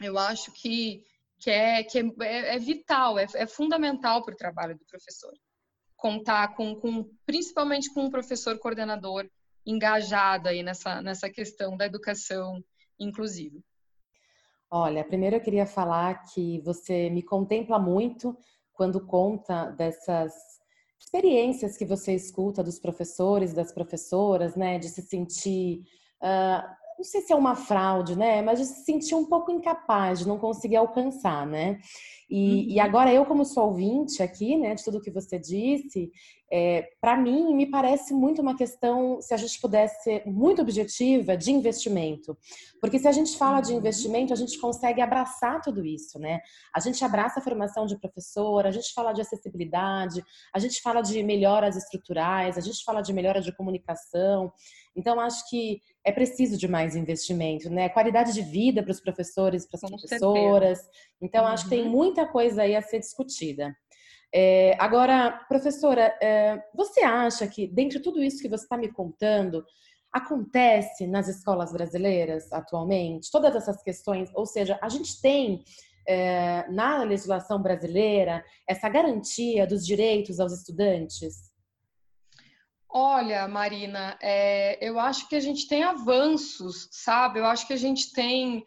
eu 0.00 0.18
acho 0.18 0.52
que, 0.52 1.02
que, 1.38 1.50
é, 1.50 1.82
que 1.82 1.98
é, 1.98 2.56
é 2.56 2.58
vital, 2.58 3.18
é, 3.18 3.26
é 3.34 3.46
fundamental 3.46 4.22
para 4.22 4.34
o 4.34 4.36
trabalho 4.36 4.76
do 4.76 4.84
professor. 4.84 5.32
Contar 5.96 6.54
com, 6.54 6.74
com, 6.76 7.10
principalmente 7.24 7.92
com 7.92 8.04
um 8.04 8.10
professor 8.10 8.58
coordenador 8.58 9.28
engajado 9.64 10.48
aí 10.48 10.62
nessa, 10.62 11.00
nessa 11.02 11.28
questão 11.30 11.76
da 11.76 11.86
educação 11.86 12.62
inclusiva? 12.98 13.58
Olha, 14.70 15.04
primeiro 15.04 15.36
eu 15.36 15.40
queria 15.40 15.66
falar 15.66 16.22
que 16.26 16.60
você 16.60 17.08
me 17.10 17.22
contempla 17.22 17.78
muito 17.78 18.36
quando 18.72 19.04
conta 19.04 19.70
dessas 19.70 20.34
experiências 20.98 21.76
que 21.76 21.84
você 21.84 22.14
escuta 22.14 22.62
dos 22.62 22.78
professores, 22.78 23.54
das 23.54 23.72
professoras, 23.72 24.56
né, 24.56 24.78
de 24.78 24.88
se 24.88 25.02
sentir, 25.02 25.82
uh, 26.20 26.68
não 26.96 27.04
sei 27.04 27.20
se 27.20 27.32
é 27.32 27.36
uma 27.36 27.54
fraude, 27.54 28.16
né, 28.16 28.42
mas 28.42 28.58
de 28.58 28.64
se 28.64 28.84
sentir 28.84 29.14
um 29.14 29.26
pouco 29.26 29.50
incapaz, 29.50 30.20
de 30.20 30.28
não 30.28 30.38
conseguir 30.38 30.76
alcançar, 30.76 31.46
né. 31.46 31.78
E, 32.28 32.50
uhum. 32.50 32.70
e 32.70 32.80
agora 32.80 33.12
eu, 33.12 33.24
como 33.24 33.44
sou 33.44 33.68
ouvinte 33.68 34.22
aqui, 34.22 34.56
né, 34.56 34.74
de 34.74 34.84
tudo 34.84 35.00
que 35.00 35.10
você 35.10 35.38
disse, 35.38 36.10
É, 36.50 36.90
Para 37.00 37.16
mim, 37.16 37.54
me 37.54 37.66
parece 37.66 38.14
muito 38.14 38.40
uma 38.40 38.56
questão, 38.56 39.20
se 39.20 39.34
a 39.34 39.36
gente 39.36 39.60
pudesse 39.60 40.04
ser 40.04 40.22
muito 40.26 40.62
objetiva, 40.62 41.36
de 41.36 41.50
investimento. 41.50 42.36
Porque 42.80 42.98
se 42.98 43.08
a 43.08 43.12
gente 43.12 43.36
fala 43.36 43.60
de 43.60 43.72
uhum. 43.72 43.78
investimento, 43.78 44.32
a 44.32 44.36
gente 44.36 44.58
consegue 44.58 45.00
abraçar 45.00 45.60
tudo 45.60 45.84
isso, 45.84 46.18
né? 46.18 46.40
A 46.74 46.78
gente 46.78 47.04
abraça 47.04 47.40
a 47.40 47.42
formação 47.42 47.86
de 47.86 47.98
professor, 47.98 48.64
a 48.64 48.70
gente 48.70 48.92
fala 48.94 49.12
de 49.12 49.20
acessibilidade, 49.20 50.22
a 50.54 50.58
gente 50.58 50.80
fala 50.80 51.02
de 51.02 51.22
melhoras 51.22 51.76
estruturais, 51.76 52.56
a 52.56 52.60
gente 52.60 52.84
fala 52.84 53.00
de 53.02 53.12
melhora 53.12 53.40
de 53.40 53.54
comunicação. 53.54 54.52
Então, 54.94 55.18
acho 55.18 55.48
que 55.50 55.80
é 56.04 56.12
preciso 56.12 56.56
de 56.56 56.68
mais 56.68 56.94
investimento, 56.94 57.68
né? 57.68 57.88
Qualidade 57.88 58.32
de 58.32 58.42
vida 58.42 58.82
para 58.82 58.92
os 58.92 59.00
professores, 59.00 59.66
para 59.66 59.80
as 59.82 59.90
professoras. 59.90 60.78
Então, 61.20 61.44
uhum. 61.44 61.50
acho 61.50 61.64
que 61.64 61.70
tem 61.70 61.82
uhum. 61.82 61.90
muita 61.90 62.26
coisa 62.26 62.62
aí 62.62 62.76
a 62.76 62.82
ser 62.82 63.00
discutida. 63.00 63.74
É, 64.34 64.76
agora, 64.78 65.44
professora, 65.48 66.16
é, 66.20 66.62
você 66.74 67.00
acha 67.02 67.46
que, 67.46 67.66
dentro 67.66 67.98
de 67.98 68.04
tudo 68.04 68.22
isso 68.22 68.42
que 68.42 68.48
você 68.48 68.64
está 68.64 68.76
me 68.76 68.92
contando, 68.92 69.64
acontece 70.12 71.06
nas 71.06 71.28
escolas 71.28 71.72
brasileiras 71.72 72.52
atualmente? 72.52 73.30
Todas 73.30 73.54
essas 73.54 73.82
questões, 73.82 74.30
ou 74.34 74.46
seja, 74.46 74.78
a 74.82 74.88
gente 74.88 75.20
tem 75.20 75.62
é, 76.06 76.66
na 76.70 77.02
legislação 77.02 77.60
brasileira 77.60 78.44
essa 78.66 78.88
garantia 78.88 79.66
dos 79.66 79.84
direitos 79.84 80.38
aos 80.40 80.52
estudantes? 80.52 81.50
Olha, 82.88 83.46
Marina, 83.46 84.16
é, 84.22 84.78
eu 84.86 84.98
acho 84.98 85.28
que 85.28 85.36
a 85.36 85.40
gente 85.40 85.68
tem 85.68 85.82
avanços, 85.82 86.88
sabe? 86.90 87.40
Eu 87.40 87.44
acho 87.44 87.66
que 87.66 87.74
a 87.74 87.78
gente 87.78 88.12
tem 88.12 88.64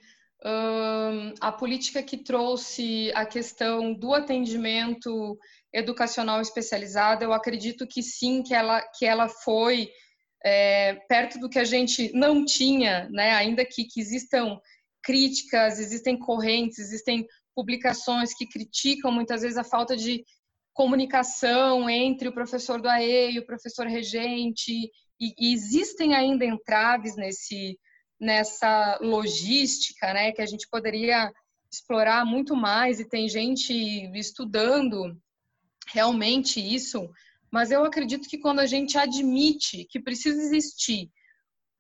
a 1.42 1.52
política 1.52 2.02
que 2.02 2.18
trouxe 2.18 3.12
a 3.14 3.26
questão 3.26 3.94
do 3.94 4.14
atendimento 4.14 5.38
educacional 5.74 6.42
especializado, 6.42 7.24
eu 7.24 7.34
acredito 7.34 7.86
que 7.86 8.02
sim, 8.02 8.42
que 8.42 8.54
ela, 8.54 8.82
que 8.98 9.06
ela 9.06 9.28
foi 9.28 9.90
é, 10.44 10.96
perto 11.08 11.40
do 11.40 11.50
que 11.50 11.60
a 11.60 11.64
gente 11.64 12.12
não 12.14 12.46
tinha, 12.46 13.08
né? 13.10 13.32
ainda 13.32 13.66
que, 13.66 13.84
que 13.84 14.00
existam 14.00 14.58
críticas, 15.04 15.80
existem 15.80 16.18
correntes, 16.18 16.80
existem 16.80 17.28
publicações 17.54 18.34
que 18.34 18.48
criticam 18.48 19.12
muitas 19.12 19.42
vezes 19.42 19.58
a 19.58 19.64
falta 19.64 19.96
de 19.96 20.24
comunicação 20.74 21.90
entre 21.90 22.30
o 22.30 22.34
professor 22.34 22.82
do 22.82 22.88
AE 22.88 23.32
e 23.32 23.40
o 23.40 23.46
professor 23.46 23.86
regente, 23.86 24.72
e, 25.20 25.34
e 25.38 25.54
existem 25.54 26.16
ainda 26.16 26.46
entraves 26.46 27.18
nesse, 27.18 27.78
nessa 28.20 28.98
logística, 29.02 30.14
né, 30.14 30.32
que 30.32 30.42
a 30.42 30.46
gente 30.46 30.68
poderia 30.70 31.32
explorar 31.72 32.26
muito 32.26 32.56
mais 32.56 33.00
e 33.00 33.08
tem 33.08 33.30
gente 33.30 33.74
estudando 34.18 35.18
realmente 35.88 36.60
isso, 36.60 37.10
mas 37.52 37.72
eu 37.72 37.84
acredito 37.84 38.28
que 38.28 38.38
quando 38.38 38.60
a 38.60 38.66
gente 38.66 38.98
admite 38.98 39.86
que 39.86 40.00
precisa 40.00 40.42
existir 40.42 41.10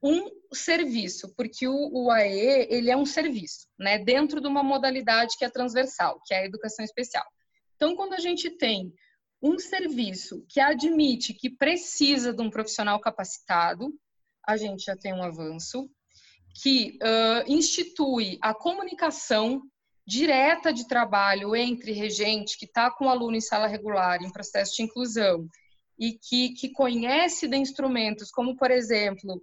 um 0.01 0.29
serviço, 0.53 1.33
porque 1.35 1.67
o, 1.67 1.89
o 1.91 2.11
AE 2.11 2.67
ele 2.69 2.89
é 2.89 2.95
um 2.95 3.05
serviço, 3.05 3.67
né, 3.77 3.97
dentro 3.97 4.39
de 4.39 4.47
uma 4.47 4.63
modalidade 4.63 5.35
que 5.37 5.43
é 5.43 5.49
transversal, 5.49 6.21
que 6.25 6.33
é 6.33 6.39
a 6.39 6.45
educação 6.45 6.85
especial. 6.85 7.25
Então, 7.75 7.95
quando 7.95 8.13
a 8.13 8.19
gente 8.19 8.49
tem 8.49 8.93
um 9.41 9.57
serviço 9.57 10.45
que 10.47 10.59
admite 10.59 11.33
que 11.33 11.49
precisa 11.49 12.33
de 12.33 12.41
um 12.41 12.49
profissional 12.49 12.99
capacitado, 12.99 13.93
a 14.45 14.57
gente 14.57 14.85
já 14.85 14.95
tem 14.95 15.13
um 15.13 15.23
avanço 15.23 15.89
que 16.53 16.97
uh, 17.01 17.51
institui 17.51 18.37
a 18.41 18.53
comunicação 18.53 19.61
direta 20.05 20.73
de 20.73 20.87
trabalho 20.87 21.55
entre 21.55 21.91
regente 21.91 22.57
que 22.57 22.65
está 22.65 22.89
com 22.89 23.05
o 23.05 23.09
aluno 23.09 23.37
em 23.37 23.41
sala 23.41 23.67
regular, 23.67 24.23
em 24.23 24.31
processo 24.31 24.75
de 24.75 24.83
inclusão, 24.83 25.47
e 25.99 26.13
que, 26.13 26.49
que 26.53 26.71
conhece 26.71 27.47
de 27.47 27.57
instrumentos 27.57 28.31
como, 28.31 28.55
por 28.55 28.71
exemplo, 28.71 29.41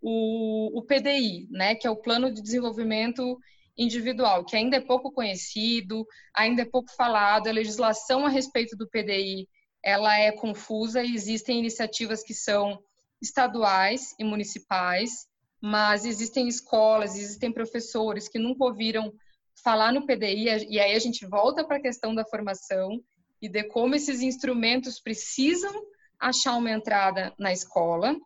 o, 0.00 0.78
o 0.78 0.82
PDI, 0.82 1.48
né, 1.50 1.74
que 1.74 1.86
é 1.86 1.90
o 1.90 1.96
Plano 1.96 2.32
de 2.32 2.40
Desenvolvimento 2.40 3.38
Individual, 3.76 4.44
que 4.44 4.56
ainda 4.56 4.76
é 4.76 4.80
pouco 4.80 5.12
conhecido, 5.12 6.06
ainda 6.34 6.62
é 6.62 6.64
pouco 6.64 6.90
falado, 6.96 7.48
a 7.48 7.52
legislação 7.52 8.24
a 8.24 8.30
respeito 8.30 8.76
do 8.76 8.88
PDI 8.88 9.46
ela 9.84 10.18
é 10.18 10.32
confusa 10.32 11.04
existem 11.04 11.60
iniciativas 11.60 12.22
que 12.22 12.34
são 12.34 12.82
estaduais 13.22 14.14
e 14.18 14.24
municipais 14.24 15.26
mas 15.66 16.04
existem 16.04 16.46
escolas, 16.46 17.16
existem 17.16 17.50
professores 17.50 18.28
que 18.28 18.38
nunca 18.38 18.64
ouviram 18.64 19.12
falar 19.64 19.92
no 19.92 20.06
PDI, 20.06 20.68
e 20.68 20.78
aí 20.78 20.94
a 20.94 20.98
gente 21.00 21.26
volta 21.26 21.66
para 21.66 21.78
a 21.78 21.82
questão 21.82 22.14
da 22.14 22.24
formação 22.24 23.02
e 23.42 23.48
de 23.48 23.64
como 23.64 23.96
esses 23.96 24.22
instrumentos 24.22 25.00
precisam 25.00 25.74
achar 26.20 26.56
uma 26.56 26.70
entrada 26.70 27.34
na 27.36 27.52
escola. 27.52 28.16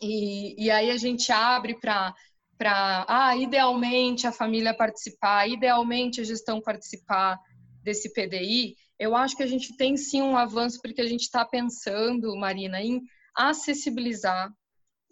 E, 0.00 0.66
e 0.66 0.70
aí 0.70 0.92
a 0.92 0.96
gente 0.96 1.32
abre 1.32 1.74
para, 1.80 2.14
ah, 3.08 3.36
idealmente 3.36 4.28
a 4.28 4.32
família 4.32 4.72
participar, 4.72 5.48
idealmente 5.48 6.20
a 6.20 6.24
gestão 6.24 6.60
participar 6.60 7.40
desse 7.82 8.12
PDI. 8.12 8.76
Eu 9.00 9.16
acho 9.16 9.36
que 9.36 9.42
a 9.42 9.48
gente 9.48 9.76
tem 9.76 9.96
sim 9.96 10.22
um 10.22 10.36
avanço, 10.36 10.80
porque 10.80 11.00
a 11.00 11.08
gente 11.08 11.22
está 11.22 11.44
pensando, 11.44 12.36
Marina, 12.36 12.80
em 12.80 13.02
acessibilizar 13.34 14.48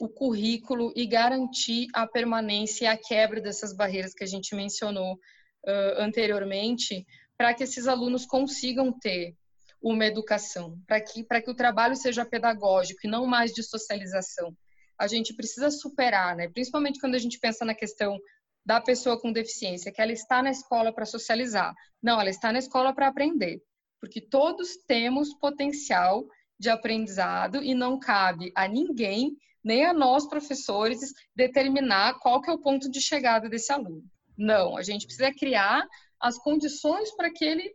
o 0.00 0.08
currículo 0.08 0.92
e 0.96 1.06
garantir 1.06 1.88
a 1.92 2.06
permanência 2.06 2.84
e 2.84 2.88
a 2.88 2.96
quebra 2.96 3.38
dessas 3.38 3.76
barreiras 3.76 4.14
que 4.14 4.24
a 4.24 4.26
gente 4.26 4.54
mencionou 4.54 5.12
uh, 5.14 5.98
anteriormente, 5.98 7.06
para 7.36 7.52
que 7.52 7.64
esses 7.64 7.86
alunos 7.86 8.24
consigam 8.24 8.98
ter 8.98 9.34
uma 9.80 10.06
educação, 10.06 10.78
para 10.86 11.00
que, 11.02 11.22
que 11.22 11.50
o 11.50 11.54
trabalho 11.54 11.94
seja 11.94 12.24
pedagógico 12.24 13.00
e 13.04 13.10
não 13.10 13.26
mais 13.26 13.52
de 13.52 13.62
socialização. 13.62 14.56
A 14.98 15.06
gente 15.06 15.34
precisa 15.34 15.70
superar, 15.70 16.34
né? 16.34 16.48
principalmente 16.48 16.98
quando 16.98 17.14
a 17.14 17.18
gente 17.18 17.38
pensa 17.38 17.64
na 17.64 17.74
questão 17.74 18.18
da 18.64 18.80
pessoa 18.80 19.20
com 19.20 19.32
deficiência, 19.32 19.92
que 19.92 20.00
ela 20.00 20.12
está 20.12 20.42
na 20.42 20.50
escola 20.50 20.94
para 20.94 21.04
socializar. 21.04 21.74
Não, 22.02 22.18
ela 22.18 22.30
está 22.30 22.50
na 22.52 22.58
escola 22.58 22.94
para 22.94 23.08
aprender, 23.08 23.62
porque 24.00 24.20
todos 24.20 24.78
temos 24.86 25.34
potencial 25.38 26.26
de 26.58 26.70
aprendizado 26.70 27.62
e 27.62 27.74
não 27.74 27.98
cabe 27.98 28.50
a 28.54 28.66
ninguém 28.66 29.36
nem 29.62 29.84
a 29.84 29.92
nós, 29.92 30.26
professores, 30.26 31.12
determinar 31.34 32.18
qual 32.20 32.40
que 32.40 32.50
é 32.50 32.52
o 32.52 32.60
ponto 32.60 32.90
de 32.90 33.00
chegada 33.00 33.48
desse 33.48 33.72
aluno. 33.72 34.02
Não, 34.36 34.76
a 34.76 34.82
gente 34.82 35.06
precisa 35.06 35.32
criar 35.34 35.86
as 36.18 36.38
condições 36.38 37.14
para 37.14 37.30
que 37.30 37.44
ele 37.44 37.70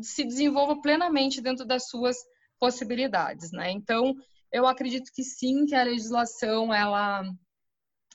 se 0.00 0.24
desenvolva 0.24 0.80
plenamente 0.80 1.40
dentro 1.40 1.64
das 1.64 1.88
suas 1.88 2.16
possibilidades, 2.58 3.50
né? 3.52 3.70
Então, 3.70 4.14
eu 4.52 4.66
acredito 4.66 5.10
que 5.12 5.22
sim, 5.22 5.66
que 5.66 5.74
a 5.74 5.82
legislação 5.82 6.72
ela 6.72 7.24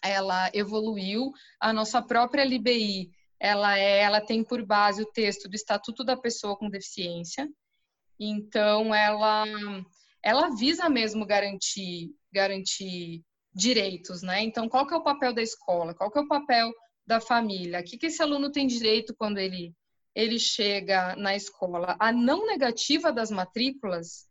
ela 0.03 0.49
evoluiu, 0.53 1.31
a 1.59 1.71
nossa 1.71 2.01
própria 2.01 2.43
LBI, 2.43 3.11
ela 3.39 3.77
é, 3.77 3.99
ela 3.99 4.19
tem 4.19 4.43
por 4.43 4.65
base 4.65 5.01
o 5.01 5.11
texto 5.11 5.47
do 5.47 5.55
Estatuto 5.55 6.03
da 6.03 6.17
Pessoa 6.17 6.57
com 6.57 6.69
Deficiência. 6.69 7.47
Então, 8.19 8.93
ela 8.93 9.45
ela 10.23 10.49
visa 10.49 10.89
mesmo 10.89 11.25
garantir 11.25 12.11
garantir 12.31 13.23
direitos, 13.53 14.21
né? 14.21 14.41
Então, 14.41 14.69
qual 14.69 14.87
que 14.87 14.93
é 14.93 14.97
o 14.97 15.03
papel 15.03 15.33
da 15.33 15.41
escola? 15.41 15.93
Qual 15.93 16.09
que 16.09 16.17
é 16.17 16.21
o 16.21 16.27
papel 16.27 16.71
da 17.05 17.19
família? 17.19 17.79
O 17.79 17.83
que, 17.83 17.97
que 17.97 18.05
esse 18.05 18.21
aluno 18.21 18.51
tem 18.51 18.65
direito 18.65 19.13
quando 19.15 19.37
ele, 19.37 19.73
ele 20.15 20.39
chega 20.39 21.15
na 21.17 21.35
escola? 21.35 21.95
A 21.99 22.11
não 22.11 22.45
negativa 22.45 23.11
das 23.11 23.29
matrículas 23.29 24.27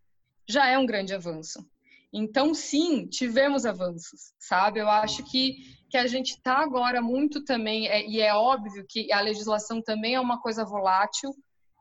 já 0.48 0.66
é 0.66 0.78
um 0.78 0.86
grande 0.86 1.14
avanço. 1.14 1.64
Então, 2.12 2.54
sim, 2.54 3.06
tivemos 3.06 3.64
avanços, 3.64 4.32
sabe? 4.38 4.80
Eu 4.80 4.88
acho 4.88 5.22
que, 5.24 5.58
que 5.88 5.96
a 5.96 6.06
gente 6.06 6.30
está 6.30 6.58
agora 6.58 7.00
muito 7.00 7.44
também, 7.44 7.86
é, 7.86 8.04
e 8.04 8.20
é 8.20 8.34
óbvio 8.34 8.84
que 8.88 9.12
a 9.12 9.20
legislação 9.20 9.80
também 9.80 10.14
é 10.14 10.20
uma 10.20 10.40
coisa 10.40 10.64
volátil, 10.64 11.30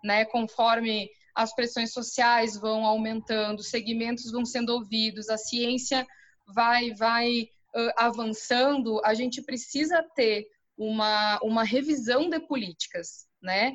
né? 0.04 0.26
Conforme 0.26 1.10
as 1.36 1.54
pressões 1.54 1.92
sociais 1.92 2.58
vão 2.58 2.86
aumentando, 2.86 3.64
segmentos 3.64 4.32
vão 4.32 4.46
sendo 4.46 4.74
ouvidos, 4.74 5.30
a 5.30 5.38
ciência 5.38 6.06
vai, 6.48 6.94
vai 6.94 7.50
uh, 7.76 7.92
avançando, 7.98 9.02
a 9.04 9.14
gente 9.14 9.42
precisa 9.42 10.04
ter 10.16 10.48
uma, 10.78 11.40
uma 11.44 11.64
revisão 11.64 12.30
de 12.30 12.40
políticas, 12.40 13.28
né? 13.42 13.74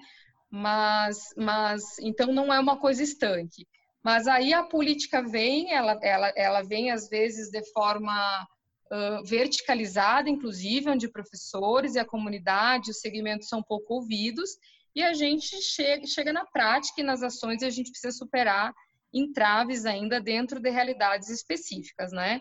Mas, 0.50 1.34
mas 1.36 1.98
então 2.00 2.32
não 2.32 2.52
é 2.52 2.58
uma 2.58 2.78
coisa 2.78 3.02
estanque. 3.02 3.66
Mas 4.02 4.26
aí 4.26 4.52
a 4.52 4.62
política 4.62 5.22
vem, 5.22 5.72
ela, 5.72 5.98
ela, 6.02 6.32
ela 6.36 6.62
vem 6.62 6.90
às 6.90 7.08
vezes 7.08 7.50
de 7.50 7.62
forma 7.72 8.46
uh, 8.92 9.24
verticalizada, 9.24 10.28
inclusive, 10.28 10.90
onde 10.90 11.08
professores 11.08 11.94
e 11.94 11.98
a 11.98 12.04
comunidade, 12.04 12.90
os 12.90 13.00
segmentos 13.00 13.48
são 13.48 13.62
pouco 13.62 13.94
ouvidos, 13.94 14.50
e 14.94 15.02
a 15.02 15.12
gente 15.12 15.60
chega, 15.60 16.06
chega 16.06 16.32
na 16.32 16.44
prática 16.44 17.00
e 17.00 17.04
nas 17.04 17.22
ações 17.22 17.62
e 17.62 17.66
a 17.66 17.70
gente 17.70 17.90
precisa 17.90 18.16
superar 18.16 18.72
entraves 19.12 19.84
ainda 19.86 20.20
dentro 20.20 20.60
de 20.60 20.70
realidades 20.70 21.28
específicas, 21.28 22.12
né? 22.12 22.40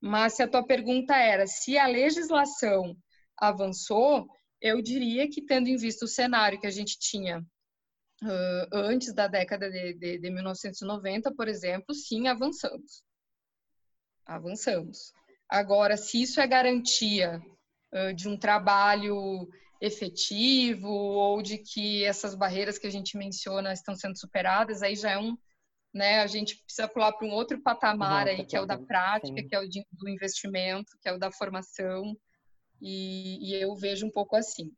Mas 0.00 0.34
se 0.34 0.42
a 0.42 0.48
tua 0.48 0.64
pergunta 0.64 1.14
era 1.16 1.46
se 1.46 1.78
a 1.78 1.86
legislação 1.86 2.96
avançou, 3.36 4.26
eu 4.60 4.82
diria 4.82 5.28
que 5.28 5.42
tendo 5.42 5.68
em 5.68 5.76
vista 5.76 6.04
o 6.04 6.08
cenário 6.08 6.60
que 6.60 6.66
a 6.66 6.70
gente 6.70 6.98
tinha 6.98 7.38
uh, 7.40 8.68
antes 8.72 9.14
da 9.14 9.26
década 9.26 9.70
de, 9.70 9.94
de, 9.94 10.18
de 10.18 10.30
1990, 10.30 11.34
por 11.34 11.48
exemplo, 11.48 11.94
sim, 11.94 12.28
avançamos. 12.28 13.02
Avançamos. 14.26 15.12
Agora, 15.48 15.96
se 15.96 16.22
isso 16.22 16.40
é 16.40 16.46
garantia 16.46 17.40
de 18.16 18.26
um 18.26 18.38
trabalho 18.38 19.46
efetivo 19.82 20.86
ou 20.88 21.42
de 21.42 21.58
que 21.58 22.04
essas 22.04 22.36
barreiras 22.36 22.78
que 22.78 22.86
a 22.86 22.90
gente 22.90 23.18
menciona 23.18 23.72
estão 23.72 23.96
sendo 23.96 24.16
superadas, 24.16 24.80
aí 24.80 24.94
já 24.94 25.10
é 25.10 25.18
um, 25.18 25.36
né, 25.92 26.20
a 26.20 26.26
gente 26.28 26.56
precisa 26.62 26.86
pular 26.86 27.12
para 27.12 27.26
um 27.26 27.32
outro 27.32 27.60
patamar 27.60 28.28
aí, 28.28 28.46
que 28.46 28.56
é 28.56 28.60
o 28.60 28.66
da 28.66 28.78
prática, 28.78 29.40
sim. 29.40 29.48
que 29.48 29.54
é 29.54 29.58
o 29.58 29.68
de, 29.68 29.84
do 29.90 30.08
investimento, 30.08 30.96
que 31.02 31.08
é 31.08 31.12
o 31.12 31.18
da 31.18 31.32
formação, 31.32 32.16
e, 32.80 33.50
e 33.50 33.60
eu 33.60 33.74
vejo 33.74 34.06
um 34.06 34.10
pouco 34.10 34.36
assim. 34.36 34.72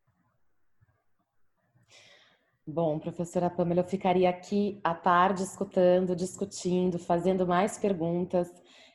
Bom, 2.67 2.99
professora 2.99 3.51
Pamela, 3.51 3.83
eu 3.83 3.87
ficaria 3.87 4.31
aqui 4.31 4.81
à 4.83 4.95
tarde 4.95 5.43
escutando, 5.43 6.17
discutindo, 6.17 6.99
fazendo 6.99 7.47
mais 7.47 7.77
perguntas, 7.77 8.51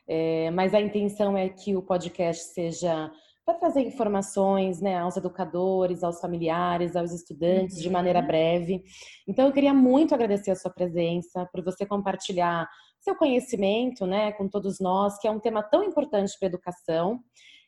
é, 0.07 0.49
mas 0.49 0.73
a 0.73 0.81
intenção 0.81 1.37
é 1.37 1.49
que 1.49 1.75
o 1.75 1.83
podcast 1.83 2.45
seja 2.45 3.11
para 3.49 3.57
trazer 3.57 3.81
informações 3.81 4.79
né, 4.79 4.99
aos 4.99 5.17
educadores, 5.17 6.03
aos 6.03 6.21
familiares, 6.21 6.95
aos 6.95 7.11
estudantes 7.11 7.77
uhum. 7.77 7.81
de 7.81 7.89
maneira 7.89 8.21
breve. 8.21 8.83
Então, 9.27 9.47
eu 9.47 9.51
queria 9.51 9.73
muito 9.73 10.13
agradecer 10.13 10.51
a 10.51 10.55
sua 10.55 10.69
presença, 10.69 11.49
por 11.51 11.63
você 11.63 11.83
compartilhar 11.83 12.69
seu 12.99 13.15
conhecimento 13.15 14.05
né, 14.05 14.31
com 14.33 14.47
todos 14.47 14.79
nós, 14.79 15.17
que 15.17 15.27
é 15.27 15.31
um 15.31 15.39
tema 15.39 15.63
tão 15.63 15.83
importante 15.83 16.37
para 16.37 16.47
a 16.47 16.51
educação. 16.51 17.19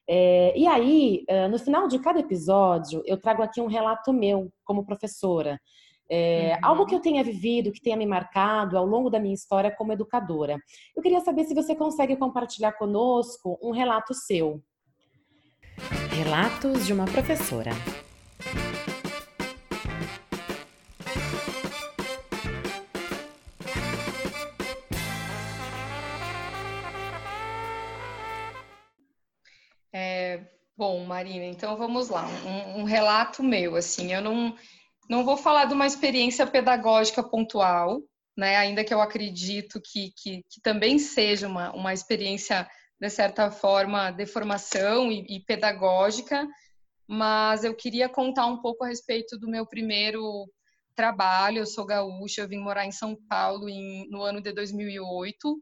É, 0.08 0.56
e 0.56 0.68
aí, 0.68 1.26
no 1.50 1.58
final 1.58 1.88
de 1.88 1.98
cada 1.98 2.20
episódio, 2.20 3.02
eu 3.06 3.20
trago 3.20 3.42
aqui 3.42 3.60
um 3.60 3.68
relato 3.68 4.14
meu 4.14 4.52
como 4.64 4.86
professora. 4.86 5.60
É, 6.08 6.54
uhum. 6.56 6.70
Algo 6.70 6.86
que 6.86 6.94
eu 6.94 7.00
tenha 7.00 7.24
vivido, 7.24 7.72
que 7.72 7.82
tenha 7.82 7.98
me 7.98 8.06
marcado 8.06 8.78
ao 8.78 8.86
longo 8.86 9.10
da 9.10 9.20
minha 9.20 9.34
história 9.34 9.74
como 9.76 9.94
educadora. 9.94 10.60
Eu 10.96 11.02
queria 11.02 11.22
saber 11.22 11.46
se 11.46 11.56
você 11.56 11.74
consegue 11.74 12.16
compartilhar 12.18 12.74
conosco 12.74 13.58
um 13.64 13.72
relato 13.72 14.14
seu. 14.14 14.62
Relatos 16.14 16.86
de 16.86 16.92
uma 16.92 17.06
professora. 17.06 17.72
É, 29.94 30.42
bom, 30.78 31.06
Marina, 31.06 31.46
então 31.46 31.78
vamos 31.78 32.10
lá. 32.10 32.28
Um, 32.46 32.82
um, 32.82 32.84
relato 32.84 33.42
meu, 33.42 33.78
assim, 33.78 34.14
eu 34.14 34.22
não, 34.22 34.54
não 35.10 35.24
vou 35.24 35.38
falar 35.38 35.66
de 35.66 35.74
uma 35.74 35.88
experiência 35.88 36.46
pedagógica 36.46 37.24
pontual, 37.24 38.02
né? 38.38 38.58
Ainda 38.58 38.84
que 38.84 38.94
eu 38.94 39.02
acredito 39.02 39.82
que, 39.82 40.12
que, 40.16 40.44
que 40.50 40.62
também 40.62 41.00
seja 41.00 41.48
uma, 41.48 41.72
uma 41.72 41.94
experiência 41.94 42.68
de 43.02 43.10
certa 43.10 43.50
forma, 43.50 44.12
de 44.12 44.28
formação 44.28 45.12
e, 45.12 45.26
e 45.28 45.40
pedagógica, 45.40 46.48
mas 47.08 47.64
eu 47.64 47.76
queria 47.76 48.08
contar 48.08 48.46
um 48.46 48.62
pouco 48.62 48.84
a 48.84 48.88
respeito 48.88 49.40
do 49.40 49.50
meu 49.50 49.66
primeiro 49.66 50.48
trabalho. 50.96 51.58
Eu 51.58 51.66
sou 51.66 51.84
gaúcha, 51.84 52.42
eu 52.42 52.48
vim 52.48 52.60
morar 52.60 52.86
em 52.86 52.92
São 52.92 53.16
Paulo 53.28 53.68
em, 53.68 54.08
no 54.12 54.22
ano 54.22 54.40
de 54.40 54.54
2008 54.54 55.60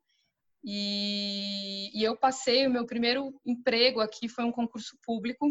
e, 0.61 1.97
e, 1.97 2.03
eu 2.03 2.17
passei 2.17 2.67
o 2.67 2.69
meu 2.69 2.85
primeiro 2.85 3.33
emprego 3.45 4.01
aqui 4.01 4.27
foi 4.27 4.43
um 4.43 4.51
concurso 4.51 4.97
público 5.01 5.47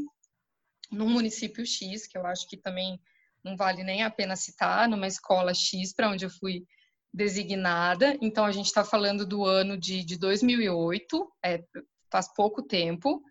no 0.91 1.09
município 1.09 1.65
X, 1.65 2.07
que 2.07 2.19
eu 2.19 2.27
acho 2.27 2.47
que 2.47 2.59
também 2.59 3.01
não 3.43 3.57
vale 3.57 3.83
nem 3.83 4.03
a 4.03 4.11
pena 4.11 4.37
citar, 4.37 4.87
numa 4.87 5.07
escola 5.07 5.55
X 5.55 5.95
para 5.95 6.11
onde 6.11 6.27
eu 6.27 6.31
fui 6.31 6.67
designada. 7.13 8.17
Então, 8.21 8.45
a 8.45 8.53
gente 8.53 8.67
está 8.67 8.85
falando 8.85 9.27
do 9.27 9.45
ano 9.45 9.77
de, 9.77 10.05
de 10.05 10.19
2008, 10.19 11.33
é, 11.45 11.63
faz 12.11 12.33
pouco 12.35 12.63
tempo, 12.63 13.23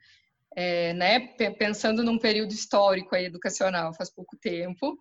é, 0.56 0.94
né? 0.94 1.20
Pensando 1.60 2.04
num 2.04 2.18
período 2.18 2.52
histórico 2.52 3.16
aí, 3.16 3.26
educacional, 3.26 3.94
faz 3.94 4.10
pouco 4.10 4.36
tempo. 4.38 4.98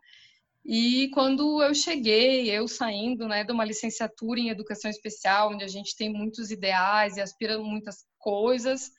E 0.69 1.09
quando 1.15 1.63
eu 1.63 1.73
cheguei, 1.73 2.51
eu 2.51 2.67
saindo 2.67 3.29
né, 3.29 3.45
de 3.45 3.53
uma 3.53 3.65
licenciatura 3.65 4.41
em 4.41 4.49
educação 4.49 4.91
especial, 4.91 5.53
onde 5.53 5.63
a 5.63 5.69
gente 5.69 5.95
tem 5.97 6.13
muitos 6.13 6.51
ideais 6.51 7.17
e 7.17 7.21
aspira 7.21 7.57
muitas 7.57 8.05
coisas, 8.19 8.91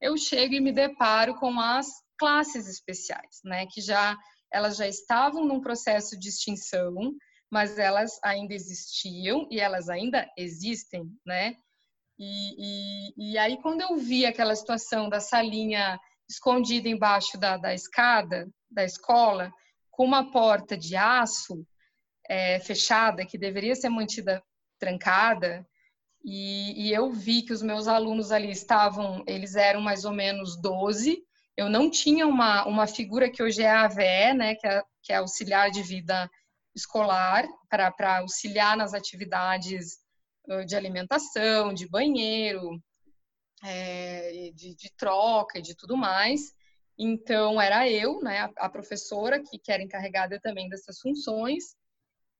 eu 0.00 0.16
chego 0.16 0.54
e 0.54 0.60
me 0.60 0.70
deparo 0.70 1.34
com 1.34 1.58
as 1.58 1.88
classes 2.16 2.68
especiais, 2.68 3.40
né, 3.44 3.66
que 3.66 3.80
já 3.80 4.16
elas 4.52 4.76
já 4.76 4.86
estavam 4.86 5.44
num 5.44 5.60
processo 5.60 6.16
de 6.16 6.28
extinção, 6.28 6.94
mas 7.50 7.78
elas 7.78 8.18
ainda 8.22 8.54
existiam 8.54 9.46
e 9.50 9.58
elas 9.60 9.88
ainda 9.88 10.28
existem, 10.36 11.10
né? 11.24 11.54
E, 12.18 13.12
e, 13.18 13.32
e 13.32 13.38
aí, 13.38 13.56
quando 13.62 13.80
eu 13.80 13.96
vi 13.96 14.26
aquela 14.26 14.54
situação 14.54 15.08
da 15.08 15.20
salinha 15.20 15.98
escondida 16.28 16.88
embaixo 16.88 17.38
da, 17.38 17.56
da 17.56 17.72
escada 17.72 18.48
da 18.70 18.84
escola, 18.84 19.52
com 19.90 20.04
uma 20.04 20.30
porta 20.30 20.76
de 20.76 20.94
aço 20.96 21.64
é, 22.28 22.58
fechada, 22.60 23.24
que 23.24 23.38
deveria 23.38 23.74
ser 23.74 23.88
mantida 23.88 24.42
trancada, 24.78 25.66
e, 26.24 26.88
e, 26.88 26.92
eu 26.92 27.10
vi 27.10 27.42
que 27.42 27.52
os 27.52 27.62
meus 27.62 27.86
alunos 27.86 28.32
ali 28.32 28.50
estavam, 28.50 29.22
eles 29.26 29.54
eram 29.54 29.80
mais 29.80 30.04
ou 30.04 30.12
menos 30.12 30.60
12, 30.60 31.22
eu 31.56 31.70
não 31.70 31.88
tinha 31.90 32.26
uma, 32.26 32.66
uma 32.66 32.86
figura 32.86 33.30
que 33.30 33.42
hoje 33.42 33.62
é 33.62 33.70
a 33.70 33.84
AVE, 33.84 34.34
né, 34.36 34.54
que 34.56 34.66
é, 34.66 34.82
que 35.02 35.12
é 35.12 35.16
auxiliar 35.16 35.70
de 35.70 35.82
vida 35.82 36.28
escolar 36.78 37.46
para 37.68 38.18
auxiliar 38.18 38.76
nas 38.76 38.94
atividades 38.94 39.98
de 40.66 40.74
alimentação, 40.74 41.74
de 41.74 41.86
banheiro, 41.86 42.82
é, 43.62 44.50
de, 44.54 44.74
de, 44.74 44.90
troca 44.96 45.58
e 45.58 45.62
de 45.62 45.76
tudo 45.76 45.96
mais. 45.96 46.54
Então, 46.96 47.60
era 47.60 47.88
eu, 47.88 48.20
né, 48.22 48.40
a, 48.40 48.50
a, 48.56 48.68
professora, 48.68 49.42
que, 49.42 49.58
que 49.58 49.70
era 49.70 49.82
encarregada 49.82 50.40
também 50.40 50.68
dessas 50.68 50.98
funções, 50.98 51.76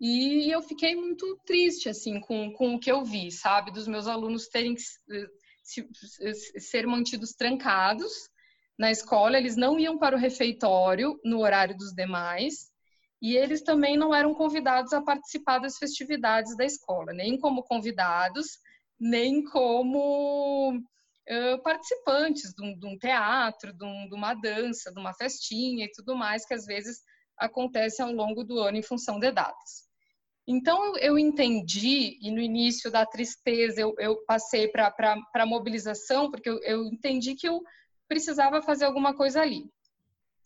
e 0.00 0.50
eu 0.50 0.62
fiquei 0.62 0.94
muito 0.94 1.40
triste, 1.44 1.88
assim, 1.88 2.20
com, 2.20 2.52
com 2.52 2.74
o 2.74 2.80
que 2.80 2.90
eu 2.90 3.04
vi, 3.04 3.30
sabe, 3.32 3.72
dos 3.72 3.88
meus 3.88 4.06
alunos 4.06 4.48
terem 4.48 4.74
que 4.74 4.80
se, 4.80 5.88
se, 5.92 6.60
ser 6.60 6.86
mantidos 6.86 7.32
trancados 7.32 8.30
na 8.78 8.92
escola, 8.92 9.36
eles 9.36 9.56
não 9.56 9.78
iam 9.78 9.98
para 9.98 10.14
o 10.14 10.18
refeitório 10.18 11.20
no 11.24 11.40
horário 11.40 11.76
dos 11.76 11.92
demais, 11.92 12.70
e 13.20 13.36
eles 13.36 13.62
também 13.62 13.96
não 13.96 14.14
eram 14.14 14.34
convidados 14.34 14.92
a 14.92 15.02
participar 15.02 15.58
das 15.58 15.76
festividades 15.76 16.56
da 16.56 16.64
escola, 16.64 17.12
nem 17.12 17.38
como 17.38 17.62
convidados, 17.62 18.58
nem 18.98 19.42
como 19.44 20.76
uh, 20.76 21.62
participantes 21.62 22.52
de 22.54 22.64
um, 22.64 22.78
de 22.78 22.86
um 22.86 22.96
teatro, 22.96 23.72
de, 23.72 23.84
um, 23.84 24.08
de, 24.08 24.14
uma 24.14 24.34
dança, 24.34 24.92
de 24.92 25.00
uma 25.00 25.12
festinha 25.12 25.84
e 25.84 25.90
tudo 25.90 26.16
mais, 26.16 26.46
que 26.46 26.54
às 26.54 26.64
vezes 26.64 27.00
acontece 27.36 28.02
ao 28.02 28.12
longo 28.12 28.44
do 28.44 28.58
ano 28.60 28.76
em 28.76 28.82
função 28.82 29.18
de 29.18 29.30
datas. 29.30 29.88
Então 30.46 30.96
eu 30.96 31.18
entendi, 31.18 32.18
e 32.22 32.30
no 32.30 32.40
início 32.40 32.90
da 32.90 33.04
tristeza 33.04 33.80
eu, 33.80 33.94
eu 33.98 34.24
passei 34.24 34.68
para 34.68 34.94
a 35.34 35.46
mobilização, 35.46 36.30
porque 36.30 36.48
eu, 36.48 36.58
eu 36.62 36.86
entendi 36.86 37.34
que 37.34 37.46
eu 37.46 37.60
precisava 38.08 38.62
fazer 38.62 38.86
alguma 38.86 39.14
coisa 39.14 39.42
ali. 39.42 39.70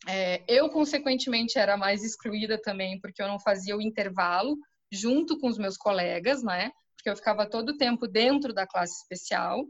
É, 0.08 0.42
eu, 0.48 0.68
consequentemente, 0.68 1.58
era 1.58 1.76
mais 1.76 2.02
excluída 2.02 2.60
também, 2.60 2.98
porque 3.00 3.22
eu 3.22 3.28
não 3.28 3.38
fazia 3.38 3.76
o 3.76 3.82
intervalo 3.82 4.56
junto 4.90 5.38
com 5.38 5.48
os 5.48 5.58
meus 5.58 5.76
colegas, 5.76 6.42
né? 6.42 6.70
Porque 6.96 7.10
eu 7.10 7.16
ficava 7.16 7.48
todo 7.48 7.70
o 7.70 7.76
tempo 7.76 8.06
dentro 8.06 8.52
da 8.52 8.66
classe 8.66 9.00
especial. 9.02 9.64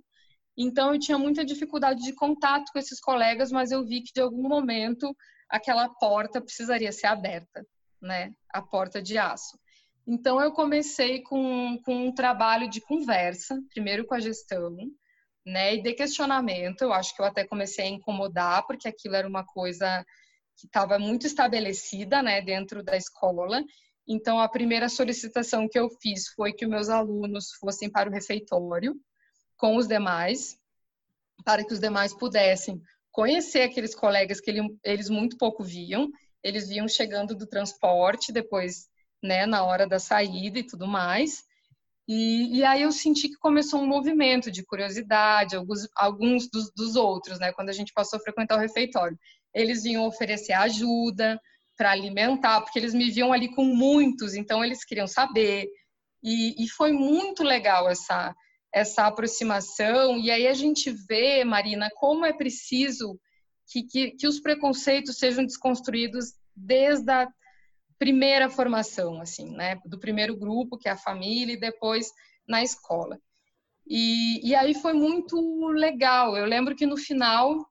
Então, 0.57 0.92
eu 0.92 1.01
tinha 1.01 1.18
muita 1.18 1.45
dificuldade 1.45 2.03
de 2.03 2.14
contato 2.14 2.71
com 2.73 2.79
esses 2.79 3.01
colegas, 3.01 3.51
mas 3.51 3.71
eu 3.71 3.85
vi 3.85 4.03
que, 4.03 4.12
de 4.12 4.21
algum 4.21 4.49
momento, 4.49 5.14
aquela 5.49 5.88
porta 5.88 6.40
precisaria 6.40 6.92
ser 6.92 7.07
aberta, 7.07 7.64
né? 8.01 8.33
A 8.53 8.61
porta 8.61 9.03
de 9.03 9.18
aço. 9.18 9.59
Então, 10.07 10.40
eu 10.40 10.53
comecei 10.53 11.23
com, 11.23 11.79
com 11.85 12.09
um 12.09 12.12
trabalho 12.12 12.68
de 12.68 12.81
conversa, 12.81 13.59
primeiro 13.73 14.05
com 14.05 14.14
a 14.14 14.21
gestão, 14.21 14.77
né? 15.44 15.74
E 15.74 15.83
de 15.83 15.92
questionamento. 15.94 16.83
Eu 16.83 16.92
acho 16.92 17.14
que 17.14 17.22
eu 17.22 17.26
até 17.26 17.44
comecei 17.44 17.85
a 17.85 17.88
incomodar, 17.88 18.66
porque 18.66 18.88
aquilo 18.88 19.16
era 19.16 19.28
uma 19.28 19.44
coisa 19.44 20.05
que 20.57 20.66
estava 20.66 20.98
muito 20.98 21.26
estabelecida 21.26 22.22
né, 22.22 22.40
dentro 22.40 22.83
da 22.83 22.96
escola. 22.96 23.62
Então, 24.07 24.38
a 24.38 24.48
primeira 24.48 24.88
solicitação 24.88 25.68
que 25.68 25.78
eu 25.78 25.88
fiz 26.00 26.28
foi 26.28 26.52
que 26.52 26.64
os 26.64 26.70
meus 26.70 26.88
alunos 26.88 27.52
fossem 27.52 27.90
para 27.90 28.09
o 28.09 28.12
refeitório 28.12 28.94
com 29.57 29.76
os 29.76 29.87
demais, 29.87 30.57
para 31.44 31.64
que 31.64 31.72
os 31.72 31.81
demais 31.81 32.12
pudessem 32.12 32.81
conhecer 33.11 33.62
aqueles 33.62 33.94
colegas 33.94 34.40
que 34.40 34.50
eles 34.83 35.09
muito 35.09 35.37
pouco 35.37 35.62
viam. 35.62 36.11
Eles 36.42 36.68
viam 36.68 36.88
chegando 36.88 37.37
do 37.37 37.46
transporte, 37.46 38.33
depois, 38.33 38.88
né, 39.22 39.46
na 39.46 39.64
hora 39.64 39.87
da 39.87 40.00
saída 40.00 40.59
e 40.59 40.66
tudo 40.66 40.87
mais. 40.87 41.44
E, 42.09 42.59
e, 42.59 42.65
aí 42.65 42.83
eu 42.83 42.91
senti 42.91 43.29
que 43.29 43.37
começou 43.37 43.81
um 43.81 43.87
movimento 43.87 44.51
de 44.51 44.65
curiosidade, 44.65 45.55
alguns, 45.55 45.88
alguns 45.95 46.51
dos, 46.51 46.71
dos, 46.75 46.97
outros, 46.97 47.38
né? 47.38 47.53
Quando 47.53 47.69
a 47.69 47.73
gente 47.73 47.93
passou 47.93 48.19
a 48.19 48.23
frequentar 48.23 48.57
o 48.57 48.61
refeitório 48.61 49.17
eles 49.55 49.83
vinham 49.83 50.07
oferecer 50.07 50.53
ajuda, 50.53 51.41
para 51.77 51.91
alimentar, 51.91 52.61
porque 52.61 52.79
eles 52.79 52.95
me 52.95 53.11
viam 53.11 53.33
ali 53.33 53.55
com 53.55 53.65
muitos, 53.65 54.35
então 54.35 54.65
eles 54.65 54.85
queriam 54.85 55.07
saber. 55.07 55.69
E, 56.23 56.65
e 56.65 56.69
foi 56.69 56.93
muito 56.93 57.43
legal 57.43 57.88
essa, 57.88 58.35
essa 58.73 59.07
aproximação. 59.07 60.19
E 60.19 60.31
aí 60.31 60.47
a 60.47 60.55
gente 60.55 60.91
vê, 60.91 61.45
Marina, 61.45 61.88
como 61.97 62.25
é 62.25 62.33
preciso 62.33 63.19
que, 63.67 63.83
que, 63.83 64.11
que 64.12 64.27
os 64.27 64.38
preconceitos 64.38 65.19
sejam 65.19 65.45
desconstruídos 65.45 66.35
desde 66.55 67.11
a 67.11 67.27
primeira 68.03 68.51
formação, 68.51 69.21
assim, 69.21 69.55
né? 69.55 69.81
Do 69.87 69.97
primeiro 69.97 70.37
grupo, 70.37 70.77
que 70.77 70.88
é 70.88 70.91
a 70.91 70.97
família, 70.97 71.53
e 71.53 71.61
depois 71.61 72.11
na 72.49 72.61
escola. 72.61 73.17
E, 73.87 74.45
e 74.45 74.57
aí 74.57 74.75
foi 74.75 74.93
muito 74.93 75.69
legal. 75.69 76.37
Eu 76.37 76.45
lembro 76.45 76.75
que 76.75 76.85
no 76.85 76.97
final 76.97 77.65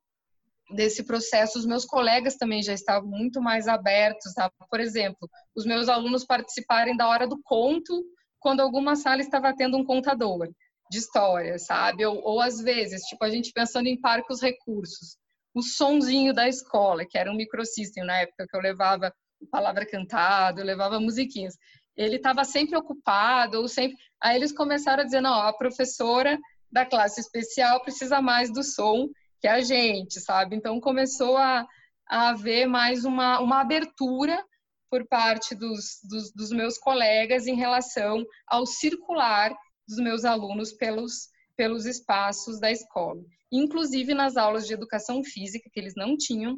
desse 0.74 1.04
processo, 1.04 1.60
os 1.60 1.66
meus 1.66 1.84
colegas 1.84 2.38
também 2.38 2.64
já 2.64 2.74
estavam 2.74 3.10
muito 3.10 3.42
mais 3.42 3.68
abertos. 3.68 4.34
Tá? 4.34 4.50
Por 4.70 4.80
exemplo, 4.80 5.30
os 5.54 5.66
meus 5.66 5.90
alunos 5.90 6.24
participarem 6.24 6.96
da 6.96 7.10
hora 7.10 7.28
do 7.28 7.38
conto 7.44 8.02
quando 8.40 8.62
alguma 8.62 8.96
sala 8.96 9.20
estava 9.20 9.54
tendo 9.54 9.76
um 9.76 9.84
contador 9.84 10.48
de 10.90 10.98
história, 10.98 11.60
sabe? 11.60 12.06
Ou, 12.06 12.22
ou 12.24 12.40
às 12.40 12.62
vezes, 12.62 13.02
tipo, 13.02 13.26
a 13.26 13.30
gente 13.30 13.52
pensando 13.52 13.88
em 13.88 14.00
parques 14.00 14.42
recursos, 14.42 15.18
o 15.54 15.62
sonzinho 15.62 16.34
da 16.34 16.48
escola, 16.48 17.06
que 17.06 17.18
era 17.18 17.30
um 17.30 17.36
microsystem 17.36 18.06
na 18.06 18.22
época 18.22 18.48
que 18.48 18.56
eu 18.56 18.62
levava 18.62 19.14
palavra 19.50 19.86
cantada, 19.86 20.64
levava 20.64 21.00
musiquinhas. 21.00 21.58
Ele 21.96 22.16
estava 22.16 22.44
sempre 22.44 22.78
ocupado, 22.78 23.60
ou 23.60 23.68
sempre. 23.68 23.98
Aí 24.22 24.36
eles 24.36 24.52
começaram 24.52 25.02
a 25.02 25.06
dizer: 25.06 25.22
não, 25.22 25.34
a 25.34 25.54
professora 25.54 26.40
da 26.72 26.86
classe 26.86 27.20
especial 27.20 27.82
precisa 27.82 28.22
mais 28.22 28.52
do 28.52 28.64
som 28.64 29.10
que 29.42 29.48
a 29.48 29.62
gente, 29.62 30.20
sabe? 30.20 30.56
Então 30.56 30.80
começou 30.80 31.36
a, 31.36 31.68
a 32.08 32.30
haver 32.30 32.68
mais 32.68 33.04
uma, 33.04 33.40
uma 33.40 33.60
abertura 33.60 34.42
por 34.90 35.08
parte 35.08 35.56
dos, 35.56 36.00
dos, 36.04 36.32
dos 36.32 36.52
meus 36.52 36.78
colegas 36.78 37.48
em 37.48 37.56
relação 37.56 38.24
ao 38.48 38.66
circular 38.66 39.54
dos 39.88 39.98
meus 39.98 40.24
alunos 40.26 40.74
pelos, 40.74 41.30
pelos 41.56 41.86
espaços 41.86 42.60
da 42.60 42.72
escola. 42.72 43.22
Inclusive 43.52 44.14
nas 44.14 44.38
aulas 44.38 44.68
de 44.68 44.74
educação 44.74 45.24
física, 45.24 45.70
que 45.72 45.80
eles 45.80 45.96
não 45.96 46.16
tinham, 46.16 46.58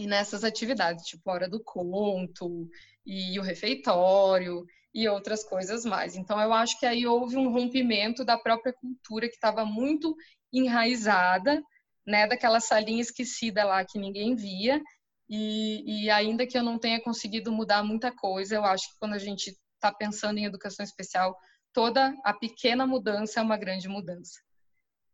e 0.00 0.06
nessas 0.06 0.44
atividades, 0.44 1.04
tipo 1.04 1.30
hora 1.30 1.46
do 1.46 1.62
conto, 1.62 2.66
e 3.04 3.38
o 3.38 3.42
refeitório, 3.42 4.64
e 4.94 5.06
outras 5.06 5.44
coisas 5.44 5.84
mais. 5.84 6.16
Então, 6.16 6.40
eu 6.40 6.54
acho 6.54 6.80
que 6.80 6.86
aí 6.86 7.06
houve 7.06 7.36
um 7.36 7.52
rompimento 7.52 8.24
da 8.24 8.38
própria 8.38 8.72
cultura 8.72 9.28
que 9.28 9.34
estava 9.34 9.62
muito 9.62 10.16
enraizada 10.50 11.62
né, 12.06 12.26
daquela 12.26 12.60
salinha 12.60 13.02
esquecida 13.02 13.62
lá 13.62 13.84
que 13.84 13.98
ninguém 13.98 14.34
via. 14.34 14.80
E, 15.28 16.04
e 16.04 16.10
ainda 16.10 16.46
que 16.46 16.56
eu 16.56 16.62
não 16.62 16.78
tenha 16.78 17.00
conseguido 17.02 17.52
mudar 17.52 17.84
muita 17.84 18.10
coisa, 18.10 18.54
eu 18.54 18.64
acho 18.64 18.88
que 18.88 18.98
quando 18.98 19.12
a 19.12 19.18
gente 19.18 19.54
está 19.74 19.92
pensando 19.92 20.38
em 20.38 20.46
educação 20.46 20.82
especial, 20.82 21.36
toda 21.74 22.14
a 22.24 22.32
pequena 22.32 22.86
mudança 22.86 23.38
é 23.38 23.42
uma 23.42 23.58
grande 23.58 23.86
mudança. 23.86 24.40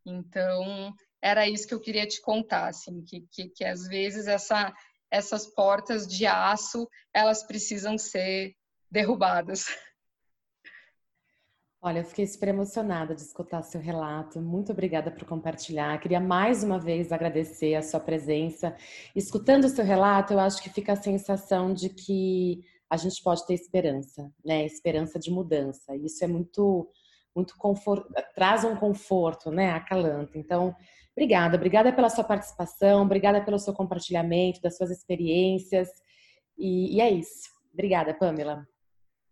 Então, 0.07 0.95
era 1.23 1.49
isso 1.49 1.67
que 1.67 1.75
eu 1.75 1.81
queria 1.81 2.07
te 2.07 2.21
contar, 2.21 2.69
assim, 2.69 3.03
que, 3.03 3.27
que, 3.31 3.49
que 3.49 3.65
às 3.65 3.87
vezes 3.87 4.27
essa, 4.27 4.73
essas 5.11 5.47
portas 5.47 6.07
de 6.07 6.27
aço, 6.27 6.89
elas 7.13 7.43
precisam 7.47 7.97
ser 7.99 8.55
derrubadas. 8.91 9.65
Olha, 11.81 12.01
eu 12.01 12.05
fiquei 12.05 12.27
super 12.27 12.49
emocionada 12.49 13.15
de 13.15 13.21
escutar 13.21 13.63
seu 13.63 13.81
relato. 13.81 14.41
Muito 14.41 14.73
obrigada 14.73 15.11
por 15.11 15.25
compartilhar. 15.25 16.01
Queria 16.01 16.19
mais 16.19 16.65
uma 16.65 16.81
vez 16.81 17.13
agradecer 17.13 17.77
a 17.77 17.83
sua 17.83 18.01
presença. 18.01 18.75
Escutando 19.15 19.67
o 19.67 19.69
seu 19.69 19.85
relato, 19.85 20.33
eu 20.33 20.41
acho 20.41 20.61
que 20.61 20.71
fica 20.71 20.95
a 20.95 21.01
sensação 21.01 21.73
de 21.73 21.91
que 21.91 22.61
a 22.91 22.97
gente 22.97 23.23
pode 23.23 23.47
ter 23.47 23.55
esperança, 23.55 24.33
né? 24.45 24.65
Esperança 24.65 25.19
de 25.19 25.31
mudança. 25.31 25.95
Isso 25.97 26.25
é 26.25 26.27
muito, 26.27 26.91
muito 27.35 27.55
traz 28.35 28.65
um 28.65 28.75
conforto, 28.75 29.51
né? 29.51 29.71
Acalanta. 29.71 30.39
Então, 30.39 30.75
obrigada, 31.17 31.57
obrigada 31.57 31.93
pela 31.93 32.11
sua 32.11 32.23
participação, 32.23 33.03
obrigada 33.03 33.43
pelo 33.43 33.59
seu 33.59 33.73
compartilhamento 33.73 34.61
das 34.61 34.77
suas 34.77 34.91
experiências. 34.91 35.89
E, 36.59 36.97
e 36.97 37.01
é 37.01 37.11
isso. 37.11 37.49
Obrigada, 37.73 38.15
Pamela. 38.15 38.67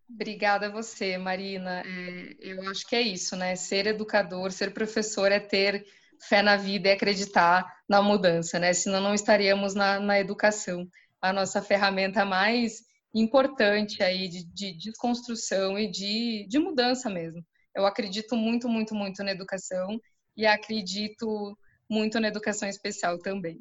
Obrigada 0.09 0.67
a 0.67 0.71
você, 0.71 1.17
Marina. 1.19 1.83
É, 1.85 2.37
eu 2.41 2.69
acho 2.69 2.87
que 2.87 2.97
é 2.97 3.01
isso, 3.01 3.37
né? 3.37 3.55
Ser 3.57 3.87
educador, 3.87 4.53
ser 4.53 4.73
professor 4.73 5.31
é 5.31 5.41
ter 5.41 5.85
fé 6.29 6.43
na 6.43 6.57
vida 6.57 6.89
e 6.89 6.93
acreditar 6.93 7.67
na 7.89 8.03
mudança, 8.03 8.59
né? 8.59 8.73
Senão 8.73 9.01
não 9.01 9.15
estaríamos 9.15 9.75
na, 9.75 10.01
na 10.01 10.19
educação. 10.19 10.87
A 11.21 11.33
nossa 11.33 11.63
ferramenta 11.63 12.25
mais 12.25 12.83
importante 13.15 14.03
aí 14.03 14.29
de, 14.29 14.45
de 14.45 14.73
desconstrução 14.73 15.79
e 15.79 15.91
de, 15.91 16.47
de 16.49 16.59
mudança 16.59 17.09
mesmo. 17.09 17.45
Eu 17.75 17.87
acredito 17.87 18.37
muito, 18.37 18.69
muito, 18.69 18.95
muito 18.95 19.23
na 19.23 19.33
educação 19.33 19.99
e 20.37 20.47
acredito 20.47 21.57
muito 21.89 22.19
na 22.21 22.29
educação 22.29 22.69
especial 22.69 23.19
também. 23.19 23.61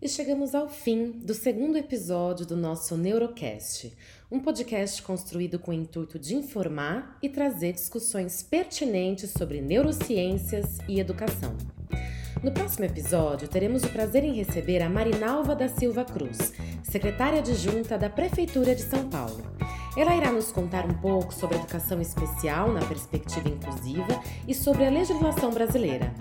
E 0.00 0.08
chegamos 0.08 0.54
ao 0.54 0.68
fim 0.68 1.10
do 1.10 1.32
segundo 1.32 1.78
episódio 1.78 2.44
do 2.44 2.54
nosso 2.54 2.98
Neurocast, 2.98 3.96
um 4.30 4.38
podcast 4.38 5.02
construído 5.02 5.58
com 5.58 5.70
o 5.70 5.74
intuito 5.74 6.18
de 6.18 6.34
informar 6.34 7.18
e 7.22 7.30
trazer 7.30 7.72
discussões 7.72 8.42
pertinentes 8.42 9.30
sobre 9.30 9.62
neurociências 9.62 10.78
e 10.86 11.00
educação. 11.00 11.56
No 12.42 12.52
próximo 12.52 12.84
episódio, 12.84 13.48
teremos 13.48 13.82
o 13.84 13.88
prazer 13.88 14.22
em 14.22 14.34
receber 14.34 14.82
a 14.82 14.90
Marinalva 14.90 15.56
da 15.56 15.68
Silva 15.68 16.04
Cruz, 16.04 16.52
secretária 16.84 17.38
adjunta 17.38 17.96
da 17.96 18.10
Prefeitura 18.10 18.74
de 18.74 18.82
São 18.82 19.08
Paulo. 19.08 19.42
Ela 19.96 20.14
irá 20.14 20.30
nos 20.30 20.52
contar 20.52 20.84
um 20.84 20.92
pouco 20.92 21.32
sobre 21.32 21.56
educação 21.56 22.00
especial 22.00 22.70
na 22.70 22.80
perspectiva 22.80 23.48
inclusiva 23.48 24.20
e 24.46 24.54
sobre 24.54 24.84
a 24.84 24.90
legislação 24.90 25.50
brasileira. 25.50 26.12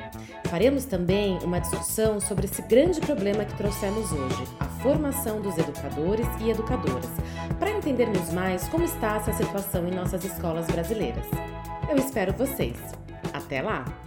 Faremos 0.49 0.85
também 0.85 1.37
uma 1.43 1.59
discussão 1.59 2.21
sobre 2.21 2.45
esse 2.45 2.61
grande 2.61 3.01
problema 3.01 3.43
que 3.43 3.57
trouxemos 3.57 4.11
hoje, 4.13 4.43
a 4.59 4.65
formação 4.81 5.41
dos 5.41 5.57
educadores 5.57 6.27
e 6.39 6.49
educadoras, 6.49 7.09
para 7.59 7.71
entendermos 7.71 8.31
mais 8.31 8.67
como 8.69 8.85
está 8.85 9.17
essa 9.17 9.33
situação 9.33 9.87
em 9.87 9.91
nossas 9.91 10.23
escolas 10.23 10.67
brasileiras. 10.67 11.25
Eu 11.89 11.97
espero 11.97 12.31
vocês. 12.33 12.77
Até 13.33 13.61
lá! 13.61 14.04